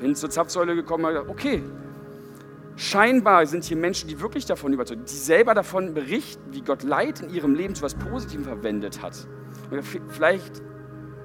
bin 0.01 0.15
zur 0.15 0.29
Zapfsäule 0.29 0.75
gekommen 0.75 1.05
und 1.05 1.15
habe 1.15 1.25
gesagt, 1.25 1.39
okay, 1.39 1.63
Scheinbar 2.79 3.47
sind 3.47 3.63
hier 3.63 3.75
Menschen, 3.75 4.07
die 4.07 4.19
wirklich 4.21 4.45
davon 4.45 4.71
überzeugt, 4.71 5.09
die 5.09 5.15
selber 5.15 5.55
davon 5.55 5.95
berichten, 5.95 6.53
wie 6.53 6.61
Gott 6.61 6.83
Leid 6.83 7.21
in 7.21 7.29
ihrem 7.31 7.55
Leben 7.55 7.73
zu 7.73 7.83
etwas 7.83 7.95
Positivem 7.95 8.45
verwendet 8.45 9.01
hat. 9.01 9.27
Und 9.71 9.81
vielleicht 10.09 10.61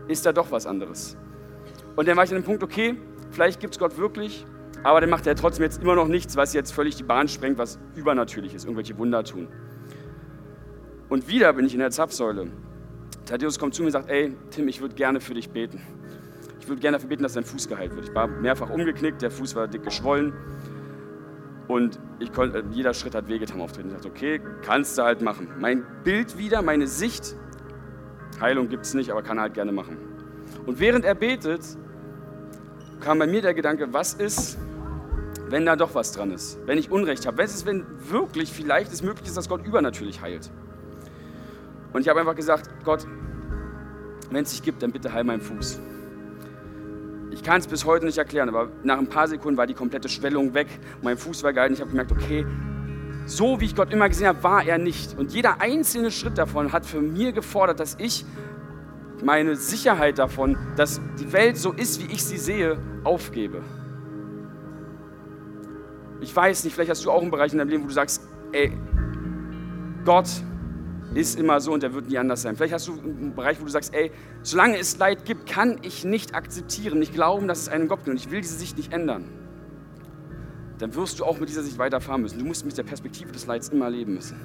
ist 0.08 0.24
da 0.24 0.32
doch 0.32 0.50
was 0.50 0.66
anderes. 0.66 1.18
Und 1.94 2.08
dann 2.08 2.16
war 2.16 2.24
ich 2.24 2.30
an 2.30 2.36
dem 2.36 2.44
Punkt, 2.44 2.62
okay, 2.62 2.96
vielleicht 3.30 3.60
gibt 3.60 3.74
es 3.74 3.78
Gott 3.78 3.98
wirklich, 3.98 4.46
aber 4.82 5.02
dann 5.02 5.10
macht 5.10 5.26
er 5.26 5.36
trotzdem 5.36 5.64
jetzt 5.64 5.82
immer 5.82 5.94
noch 5.94 6.08
nichts, 6.08 6.36
was 6.36 6.54
jetzt 6.54 6.72
völlig 6.72 6.96
die 6.96 7.02
Bahn 7.02 7.28
sprengt, 7.28 7.58
was 7.58 7.78
übernatürlich 7.96 8.54
ist, 8.54 8.64
irgendwelche 8.64 8.96
Wunder 8.96 9.22
tun. 9.22 9.48
Und 11.10 11.28
wieder 11.28 11.52
bin 11.52 11.66
ich 11.66 11.74
in 11.74 11.80
der 11.80 11.90
Zapfsäule. 11.90 12.50
Thaddeus 13.26 13.58
kommt 13.58 13.74
zu 13.74 13.82
mir 13.82 13.88
und 13.88 13.92
sagt, 13.92 14.08
ey, 14.08 14.34
Tim, 14.50 14.68
ich 14.68 14.80
würde 14.80 14.94
gerne 14.94 15.20
für 15.20 15.34
dich 15.34 15.50
beten. 15.50 15.82
Ich 16.60 16.68
würde 16.68 16.80
gerne 16.80 16.96
dafür 16.96 17.10
beten, 17.10 17.22
dass 17.22 17.34
dein 17.34 17.44
Fuß 17.44 17.68
geheilt 17.68 17.94
wird. 17.94 18.08
Ich 18.08 18.14
war 18.14 18.26
mehrfach 18.26 18.70
umgeknickt, 18.70 19.20
der 19.20 19.30
Fuß 19.30 19.54
war 19.54 19.68
dick 19.68 19.82
geschwollen. 19.82 20.32
Und 21.68 21.98
ich 22.18 22.32
konnte, 22.32 22.58
äh, 22.58 22.64
jeder 22.70 22.94
Schritt 22.94 23.14
hat 23.14 23.28
wehgetan 23.28 23.60
auftreten. 23.60 23.88
Ich 23.88 23.94
dachte, 23.94 24.08
okay, 24.08 24.40
kannst 24.62 24.98
du 24.98 25.02
halt 25.02 25.22
machen. 25.22 25.48
Mein 25.58 25.84
Bild 26.04 26.36
wieder, 26.38 26.62
meine 26.62 26.86
Sicht, 26.86 27.36
Heilung 28.40 28.68
gibt 28.68 28.84
es 28.84 28.94
nicht, 28.94 29.10
aber 29.10 29.22
kann 29.22 29.38
er 29.38 29.42
halt 29.42 29.54
gerne 29.54 29.72
machen. 29.72 29.96
Und 30.66 30.80
während 30.80 31.04
er 31.04 31.14
betet, 31.14 31.62
kam 33.00 33.18
bei 33.18 33.26
mir 33.26 33.42
der 33.42 33.54
Gedanke, 33.54 33.92
was 33.92 34.14
ist, 34.14 34.58
wenn 35.48 35.66
da 35.66 35.76
doch 35.76 35.94
was 35.94 36.12
dran 36.12 36.30
ist? 36.30 36.58
Wenn 36.66 36.78
ich 36.78 36.90
Unrecht 36.90 37.26
habe? 37.26 37.38
Was 37.38 37.54
ist, 37.54 37.66
wenn 37.66 37.84
wirklich 38.10 38.52
vielleicht 38.52 38.92
es 38.92 39.02
möglich 39.02 39.28
ist, 39.28 39.36
dass 39.36 39.48
Gott 39.48 39.64
übernatürlich 39.66 40.20
heilt? 40.20 40.50
Und 41.92 42.00
ich 42.00 42.08
habe 42.08 42.20
einfach 42.20 42.34
gesagt, 42.34 42.70
Gott, 42.84 43.06
wenn 44.30 44.44
es 44.44 44.50
dich 44.50 44.62
gibt, 44.62 44.82
dann 44.82 44.92
bitte 44.92 45.12
heil 45.12 45.24
meinen 45.24 45.42
Fuß. 45.42 45.80
Ich 47.32 47.42
kann 47.42 47.60
es 47.60 47.66
bis 47.66 47.86
heute 47.86 48.04
nicht 48.04 48.18
erklären, 48.18 48.48
aber 48.48 48.68
nach 48.84 48.98
ein 48.98 49.08
paar 49.08 49.26
Sekunden 49.26 49.56
war 49.56 49.66
die 49.66 49.74
komplette 49.74 50.08
Schwellung 50.08 50.52
weg. 50.52 50.68
Mein 51.00 51.16
Fuß 51.16 51.42
war 51.42 51.52
gehalten. 51.52 51.74
Ich 51.74 51.80
habe 51.80 51.90
gemerkt, 51.90 52.12
okay, 52.12 52.44
so 53.24 53.58
wie 53.60 53.64
ich 53.64 53.74
Gott 53.74 53.92
immer 53.92 54.08
gesehen 54.08 54.26
habe, 54.26 54.42
war 54.42 54.64
er 54.64 54.78
nicht. 54.78 55.18
Und 55.18 55.32
jeder 55.32 55.60
einzelne 55.60 56.10
Schritt 56.10 56.36
davon 56.36 56.72
hat 56.72 56.84
für 56.84 57.00
mir 57.00 57.32
gefordert, 57.32 57.80
dass 57.80 57.96
ich 57.98 58.26
meine 59.24 59.56
Sicherheit 59.56 60.18
davon, 60.18 60.58
dass 60.76 61.00
die 61.18 61.32
Welt 61.32 61.56
so 61.56 61.72
ist, 61.72 62.02
wie 62.02 62.12
ich 62.12 62.22
sie 62.24 62.36
sehe, 62.36 62.78
aufgebe. 63.04 63.62
Ich 66.20 66.34
weiß 66.34 66.64
nicht, 66.64 66.74
vielleicht 66.74 66.90
hast 66.90 67.04
du 67.04 67.10
auch 67.10 67.22
einen 67.22 67.30
Bereich 67.30 67.52
in 67.52 67.58
deinem 67.58 67.68
Leben, 67.68 67.84
wo 67.84 67.88
du 67.88 67.94
sagst, 67.94 68.22
ey, 68.52 68.72
Gott, 70.04 70.28
ist 71.14 71.38
immer 71.38 71.60
so 71.60 71.72
und 71.72 71.82
der 71.82 71.94
wird 71.94 72.08
nie 72.08 72.18
anders 72.18 72.42
sein. 72.42 72.56
Vielleicht 72.56 72.74
hast 72.74 72.88
du 72.88 72.92
einen 72.92 73.34
Bereich, 73.34 73.60
wo 73.60 73.64
du 73.64 73.70
sagst, 73.70 73.94
ey, 73.94 74.10
solange 74.42 74.78
es 74.78 74.96
Leid 74.98 75.24
gibt, 75.24 75.46
kann 75.46 75.78
ich 75.82 76.04
nicht 76.04 76.34
akzeptieren, 76.34 76.98
nicht 76.98 77.14
glauben, 77.14 77.48
dass 77.48 77.60
es 77.60 77.68
einen 77.68 77.88
Gott 77.88 78.00
gibt 78.00 78.10
und 78.10 78.16
ich 78.16 78.30
will 78.30 78.40
diese 78.40 78.56
Sicht 78.56 78.76
nicht 78.76 78.92
ändern. 78.92 79.24
Dann 80.78 80.94
wirst 80.94 81.20
du 81.20 81.24
auch 81.24 81.38
mit 81.38 81.48
dieser 81.48 81.62
Sicht 81.62 81.78
weiterfahren 81.78 82.22
müssen. 82.22 82.38
Du 82.38 82.44
musst 82.44 82.64
mit 82.64 82.76
der 82.76 82.82
Perspektive 82.82 83.30
des 83.30 83.46
Leids 83.46 83.68
immer 83.68 83.88
leben 83.90 84.14
müssen. 84.14 84.36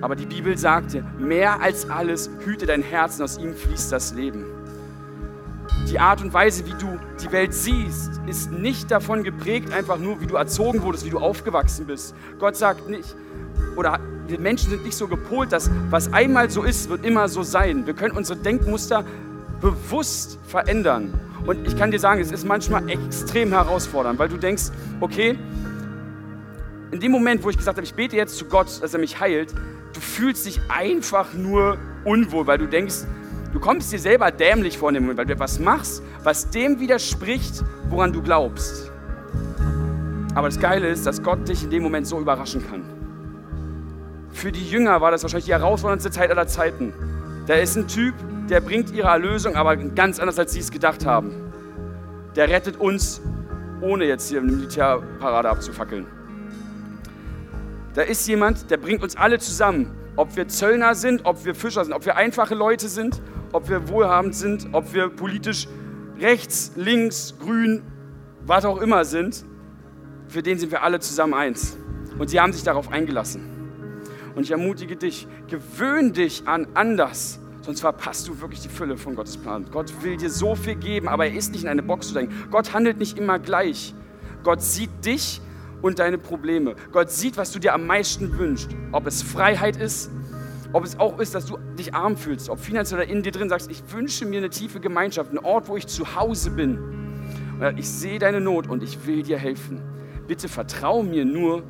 Aber 0.00 0.14
die 0.14 0.26
Bibel 0.26 0.56
sagt 0.56 0.92
dir, 0.92 1.02
mehr 1.18 1.60
als 1.60 1.90
alles 1.90 2.30
hüte 2.44 2.66
dein 2.66 2.82
Herz 2.82 3.18
und 3.18 3.24
aus 3.24 3.36
ihm 3.36 3.52
fließt 3.54 3.90
das 3.90 4.14
Leben. 4.14 4.57
Die 5.88 5.98
Art 5.98 6.20
und 6.20 6.34
Weise, 6.34 6.66
wie 6.66 6.74
du 6.74 6.98
die 7.22 7.32
Welt 7.32 7.54
siehst, 7.54 8.20
ist 8.26 8.52
nicht 8.52 8.90
davon 8.90 9.24
geprägt, 9.24 9.72
einfach 9.72 9.98
nur, 9.98 10.20
wie 10.20 10.26
du 10.26 10.36
erzogen 10.36 10.82
wurdest, 10.82 11.06
wie 11.06 11.10
du 11.10 11.18
aufgewachsen 11.18 11.86
bist. 11.86 12.14
Gott 12.38 12.56
sagt 12.56 12.90
nicht, 12.90 13.16
oder 13.74 13.98
wir 14.26 14.38
Menschen 14.38 14.68
sind 14.68 14.84
nicht 14.84 14.96
so 14.96 15.08
gepolt, 15.08 15.50
dass 15.50 15.70
was 15.88 16.12
einmal 16.12 16.50
so 16.50 16.62
ist, 16.62 16.90
wird 16.90 17.06
immer 17.06 17.28
so 17.28 17.42
sein. 17.42 17.86
Wir 17.86 17.94
können 17.94 18.14
unsere 18.14 18.38
Denkmuster 18.38 19.02
bewusst 19.62 20.38
verändern. 20.46 21.18
Und 21.46 21.66
ich 21.66 21.78
kann 21.78 21.90
dir 21.90 21.98
sagen, 21.98 22.20
es 22.20 22.30
ist 22.30 22.46
manchmal 22.46 22.86
extrem 22.90 23.48
herausfordernd, 23.48 24.18
weil 24.18 24.28
du 24.28 24.36
denkst, 24.36 24.64
okay, 25.00 25.38
in 26.90 27.00
dem 27.00 27.12
Moment, 27.12 27.42
wo 27.42 27.48
ich 27.48 27.56
gesagt 27.56 27.78
habe, 27.78 27.84
ich 27.84 27.94
bete 27.94 28.16
jetzt 28.16 28.36
zu 28.36 28.44
Gott, 28.44 28.82
dass 28.82 28.92
er 28.92 29.00
mich 29.00 29.20
heilt, 29.20 29.54
du 29.94 30.00
fühlst 30.00 30.44
dich 30.44 30.60
einfach 30.68 31.32
nur 31.32 31.78
unwohl, 32.04 32.46
weil 32.46 32.58
du 32.58 32.66
denkst, 32.66 33.04
du 33.58 33.64
kommst 33.64 33.92
dir 33.92 33.98
selber 33.98 34.30
dämlich 34.30 34.78
vor 34.78 34.90
in 34.90 34.94
dem 34.94 35.02
Moment, 35.02 35.18
weil 35.18 35.26
du 35.26 35.32
etwas 35.32 35.58
machst, 35.58 36.00
was 36.22 36.48
dem 36.50 36.78
widerspricht, 36.78 37.64
woran 37.88 38.12
du 38.12 38.22
glaubst. 38.22 38.92
Aber 40.36 40.46
das 40.46 40.60
Geile 40.60 40.86
ist, 40.88 41.04
dass 41.06 41.20
Gott 41.24 41.48
dich 41.48 41.64
in 41.64 41.70
dem 41.70 41.82
Moment 41.82 42.06
so 42.06 42.20
überraschen 42.20 42.64
kann. 42.70 42.84
Für 44.30 44.52
die 44.52 44.64
Jünger 44.64 45.00
war 45.00 45.10
das 45.10 45.24
wahrscheinlich 45.24 45.46
die 45.46 45.52
herausforderndste 45.52 46.12
Zeit 46.12 46.30
aller 46.30 46.46
Zeiten. 46.46 46.92
Da 47.48 47.54
ist 47.54 47.74
ein 47.74 47.88
Typ, 47.88 48.14
der 48.48 48.60
bringt 48.60 48.92
ihre 48.92 49.08
Erlösung, 49.08 49.56
aber 49.56 49.76
ganz 49.76 50.20
anders, 50.20 50.38
als 50.38 50.52
sie 50.52 50.60
es 50.60 50.70
gedacht 50.70 51.04
haben. 51.04 51.32
Der 52.36 52.48
rettet 52.48 52.76
uns, 52.76 53.20
ohne 53.80 54.04
jetzt 54.04 54.28
hier 54.28 54.38
eine 54.38 54.52
Militärparade 54.52 55.48
abzufackeln. 55.48 56.06
Da 57.94 58.02
ist 58.02 58.28
jemand, 58.28 58.70
der 58.70 58.76
bringt 58.76 59.02
uns 59.02 59.16
alle 59.16 59.40
zusammen. 59.40 59.90
Ob 60.14 60.36
wir 60.36 60.46
Zöllner 60.46 60.94
sind, 60.94 61.24
ob 61.24 61.44
wir 61.44 61.56
Fischer 61.56 61.84
sind, 61.84 61.92
ob 61.92 62.06
wir 62.06 62.14
einfache 62.14 62.54
Leute 62.54 62.88
sind, 62.88 63.20
ob 63.52 63.68
wir 63.68 63.88
wohlhabend 63.88 64.34
sind, 64.34 64.68
ob 64.72 64.92
wir 64.92 65.08
politisch 65.08 65.68
rechts, 66.20 66.72
links, 66.76 67.34
grün, 67.38 67.82
was 68.46 68.64
auch 68.64 68.80
immer 68.80 69.04
sind. 69.04 69.44
Für 70.28 70.42
den 70.42 70.58
sind 70.58 70.72
wir 70.72 70.82
alle 70.82 71.00
zusammen 71.00 71.34
eins. 71.34 71.76
Und 72.18 72.30
sie 72.30 72.40
haben 72.40 72.52
sich 72.52 72.62
darauf 72.62 72.90
eingelassen. 72.90 73.58
Und 74.34 74.42
ich 74.42 74.50
ermutige 74.50 74.96
dich, 74.96 75.26
gewöhn 75.48 76.12
dich 76.12 76.46
an 76.46 76.68
anders, 76.74 77.40
sonst 77.62 77.80
verpasst 77.80 78.28
du 78.28 78.40
wirklich 78.40 78.60
die 78.60 78.68
Fülle 78.68 78.96
von 78.96 79.14
Gottes 79.14 79.36
Plan. 79.36 79.66
Gott 79.70 79.92
will 80.02 80.16
dir 80.16 80.30
so 80.30 80.54
viel 80.54 80.76
geben, 80.76 81.08
aber 81.08 81.26
er 81.26 81.34
ist 81.34 81.52
nicht 81.52 81.64
in 81.64 81.68
eine 81.68 81.82
Box 81.82 82.08
zu 82.08 82.14
denken. 82.14 82.34
Gott 82.50 82.72
handelt 82.72 82.98
nicht 82.98 83.18
immer 83.18 83.38
gleich. 83.38 83.94
Gott 84.44 84.62
sieht 84.62 85.04
dich 85.04 85.40
und 85.82 85.98
deine 85.98 86.18
Probleme. 86.18 86.74
Gott 86.92 87.10
sieht, 87.10 87.36
was 87.36 87.52
du 87.52 87.58
dir 87.58 87.74
am 87.74 87.86
meisten 87.86 88.38
wünschst. 88.38 88.70
Ob 88.92 89.06
es 89.06 89.22
Freiheit 89.22 89.76
ist, 89.76 90.10
ob 90.72 90.84
es 90.84 90.98
auch 90.98 91.18
ist, 91.18 91.34
dass 91.34 91.46
du 91.46 91.58
dich 91.78 91.94
arm 91.94 92.16
fühlst, 92.16 92.50
ob 92.50 92.58
finanziell 92.58 93.00
oder 93.00 93.10
in 93.10 93.22
dir 93.22 93.32
drin 93.32 93.48
sagst, 93.48 93.70
ich 93.70 93.82
wünsche 93.92 94.26
mir 94.26 94.38
eine 94.38 94.50
tiefe 94.50 94.80
Gemeinschaft, 94.80 95.30
einen 95.30 95.38
Ort, 95.38 95.68
wo 95.68 95.76
ich 95.76 95.86
zu 95.86 96.14
Hause 96.14 96.50
bin. 96.50 96.78
Ich 97.76 97.88
sehe 97.88 98.18
deine 98.18 98.40
Not 98.40 98.68
und 98.68 98.82
ich 98.82 99.06
will 99.06 99.22
dir 99.22 99.38
helfen. 99.38 99.80
Bitte 100.26 100.48
vertrau 100.48 101.02
mir 101.02 101.24
nur 101.24 101.62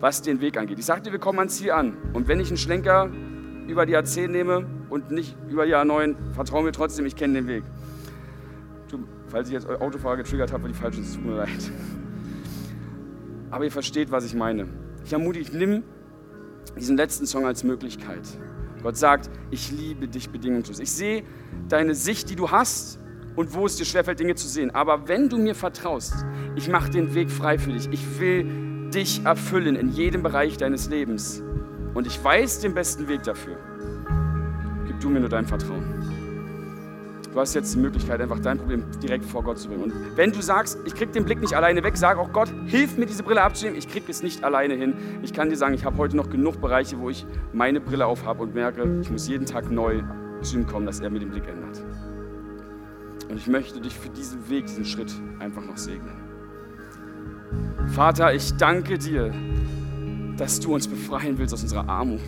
was 0.00 0.22
den 0.22 0.40
Weg 0.40 0.56
angeht. 0.56 0.78
Ich 0.78 0.86
sagte, 0.86 1.12
wir 1.12 1.18
kommen 1.18 1.38
ans 1.38 1.58
Ziel 1.58 1.72
an. 1.72 1.96
Und 2.14 2.26
wenn 2.26 2.40
ich 2.40 2.48
einen 2.48 2.56
Schlenker 2.56 3.10
über 3.68 3.86
die 3.86 3.96
A10 3.96 4.28
nehme 4.28 4.66
und 4.88 5.10
nicht 5.10 5.36
über 5.48 5.66
die 5.66 5.74
A9, 5.74 6.16
vertrauen 6.32 6.64
mir 6.64 6.72
trotzdem, 6.72 7.06
ich 7.06 7.16
kenne 7.16 7.34
den 7.34 7.46
Weg. 7.48 7.64
Falls 9.28 9.48
ich 9.48 9.54
jetzt 9.54 9.68
Autofahrer 9.68 10.16
getriggert 10.16 10.52
habe, 10.52 10.66
die 10.66 10.74
falschen, 10.74 11.04
es 11.04 11.14
tut 11.14 11.24
mir 11.24 11.36
leid. 11.36 11.70
Aber 13.50 13.64
ihr 13.64 13.70
versteht, 13.70 14.10
was 14.10 14.24
ich 14.24 14.34
meine. 14.34 14.66
Ich 15.04 15.12
ermutige, 15.12 15.44
ich 15.44 15.52
nimm 15.52 15.84
diesen 16.78 16.96
letzten 16.96 17.26
Song 17.26 17.46
als 17.46 17.64
Möglichkeit. 17.64 18.22
Gott 18.82 18.96
sagt, 18.96 19.30
ich 19.50 19.70
liebe 19.70 20.08
dich 20.08 20.30
bedingungslos. 20.30 20.78
Ich 20.78 20.90
sehe 20.90 21.22
deine 21.68 21.94
Sicht, 21.94 22.30
die 22.30 22.36
du 22.36 22.50
hast 22.50 22.98
und 23.36 23.54
wo 23.54 23.66
es 23.66 23.76
dir 23.76 23.84
schwerfällt, 23.84 24.20
Dinge 24.20 24.34
zu 24.34 24.48
sehen. 24.48 24.70
Aber 24.70 25.08
wenn 25.08 25.28
du 25.28 25.38
mir 25.38 25.54
vertraust, 25.54 26.14
ich 26.56 26.68
mache 26.68 26.90
den 26.90 27.14
Weg 27.14 27.30
frei 27.30 27.58
für 27.58 27.72
dich. 27.72 27.88
Ich 27.92 28.20
will 28.20 28.90
dich 28.90 29.24
erfüllen 29.24 29.76
in 29.76 29.88
jedem 29.90 30.22
Bereich 30.22 30.56
deines 30.56 30.88
Lebens. 30.88 31.42
Und 31.94 32.06
ich 32.06 32.22
weiß 32.22 32.60
den 32.60 32.74
besten 32.74 33.08
Weg 33.08 33.22
dafür. 33.22 33.56
Gib 34.86 35.00
du 35.00 35.08
mir 35.08 35.20
nur 35.20 35.28
dein 35.28 35.46
Vertrauen. 35.46 35.99
Du 37.32 37.38
hast 37.38 37.54
jetzt 37.54 37.74
die 37.74 37.78
Möglichkeit, 37.78 38.20
einfach 38.20 38.40
dein 38.40 38.58
Problem 38.58 38.84
direkt 39.00 39.24
vor 39.24 39.44
Gott 39.44 39.58
zu 39.58 39.68
bringen. 39.68 39.84
Und 39.84 40.16
wenn 40.16 40.32
du 40.32 40.42
sagst, 40.42 40.78
ich 40.84 40.94
krieg 40.94 41.12
den 41.12 41.24
Blick 41.24 41.40
nicht 41.40 41.54
alleine 41.54 41.84
weg, 41.84 41.96
sag 41.96 42.18
auch 42.18 42.32
Gott, 42.32 42.52
hilf 42.66 42.96
mir 42.96 43.06
diese 43.06 43.22
Brille 43.22 43.42
abzunehmen. 43.42 43.78
Ich 43.78 43.88
krieg 43.88 44.08
es 44.08 44.22
nicht 44.22 44.42
alleine 44.42 44.74
hin. 44.74 44.94
Ich 45.22 45.32
kann 45.32 45.48
dir 45.48 45.56
sagen, 45.56 45.74
ich 45.74 45.84
habe 45.84 45.96
heute 45.98 46.16
noch 46.16 46.28
genug 46.28 46.60
Bereiche, 46.60 46.98
wo 46.98 47.08
ich 47.08 47.24
meine 47.52 47.80
Brille 47.80 48.06
auf 48.06 48.24
habe 48.24 48.42
und 48.42 48.54
merke, 48.54 49.00
ich 49.00 49.10
muss 49.10 49.28
jeden 49.28 49.46
Tag 49.46 49.70
neu 49.70 50.02
zu 50.42 50.56
ihm 50.56 50.66
kommen, 50.66 50.86
dass 50.86 50.98
er 50.98 51.10
mir 51.10 51.20
den 51.20 51.30
Blick 51.30 51.46
ändert. 51.46 51.80
Und 53.28 53.36
ich 53.36 53.46
möchte 53.46 53.80
dich 53.80 53.96
für 53.96 54.08
diesen 54.08 54.50
Weg, 54.50 54.66
diesen 54.66 54.84
Schritt 54.84 55.12
einfach 55.38 55.64
noch 55.64 55.76
segnen. 55.76 56.16
Vater, 57.94 58.34
ich 58.34 58.56
danke 58.56 58.98
dir, 58.98 59.32
dass 60.36 60.58
du 60.58 60.74
uns 60.74 60.88
befreien 60.88 61.38
willst 61.38 61.54
aus 61.54 61.62
unserer 61.62 61.88
Armut. 61.88 62.20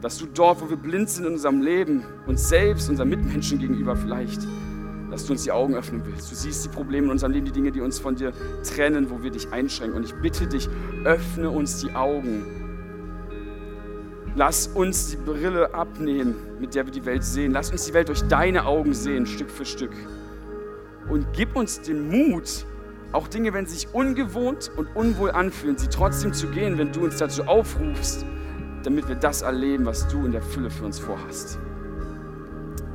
Dass 0.00 0.18
du 0.18 0.26
dort, 0.26 0.60
wo 0.60 0.70
wir 0.70 0.76
blind 0.76 1.08
sind 1.10 1.26
in 1.26 1.32
unserem 1.32 1.60
Leben, 1.60 2.04
uns 2.26 2.48
selbst, 2.48 2.88
unseren 2.88 3.08
Mitmenschen 3.08 3.58
gegenüber 3.58 3.96
vielleicht, 3.96 4.46
dass 5.10 5.26
du 5.26 5.32
uns 5.32 5.42
die 5.42 5.52
Augen 5.52 5.74
öffnen 5.74 6.02
willst. 6.04 6.30
Du 6.30 6.36
siehst 6.36 6.64
die 6.64 6.68
Probleme 6.68 7.06
in 7.06 7.12
unserem 7.12 7.32
Leben, 7.32 7.46
die 7.46 7.52
Dinge, 7.52 7.72
die 7.72 7.80
uns 7.80 7.98
von 7.98 8.14
dir 8.14 8.32
trennen, 8.62 9.10
wo 9.10 9.22
wir 9.22 9.30
dich 9.30 9.52
einschränken. 9.52 9.96
Und 9.96 10.04
ich 10.04 10.14
bitte 10.14 10.46
dich, 10.46 10.68
öffne 11.04 11.50
uns 11.50 11.80
die 11.80 11.92
Augen. 11.94 12.46
Lass 14.36 14.68
uns 14.68 15.10
die 15.10 15.16
Brille 15.16 15.74
abnehmen, 15.74 16.36
mit 16.60 16.76
der 16.76 16.86
wir 16.86 16.92
die 16.92 17.04
Welt 17.04 17.24
sehen. 17.24 17.50
Lass 17.50 17.72
uns 17.72 17.86
die 17.86 17.94
Welt 17.94 18.08
durch 18.08 18.22
deine 18.28 18.66
Augen 18.66 18.94
sehen, 18.94 19.26
Stück 19.26 19.50
für 19.50 19.64
Stück. 19.64 19.92
Und 21.10 21.26
gib 21.32 21.56
uns 21.56 21.80
den 21.80 22.08
Mut, 22.08 22.64
auch 23.10 23.26
Dinge, 23.26 23.52
wenn 23.54 23.66
sie 23.66 23.74
sich 23.74 23.94
ungewohnt 23.94 24.70
und 24.76 24.94
unwohl 24.94 25.30
anfühlen, 25.32 25.78
sie 25.78 25.88
trotzdem 25.88 26.34
zu 26.34 26.46
gehen, 26.48 26.78
wenn 26.78 26.92
du 26.92 27.00
uns 27.00 27.16
dazu 27.16 27.44
aufrufst, 27.44 28.24
damit 28.88 29.06
wir 29.06 29.16
das 29.16 29.42
erleben, 29.42 29.84
was 29.84 30.08
du 30.08 30.24
in 30.24 30.32
der 30.32 30.40
Fülle 30.40 30.70
für 30.70 30.86
uns 30.86 30.98
vorhast. 30.98 31.58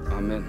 Amen. 0.09 0.43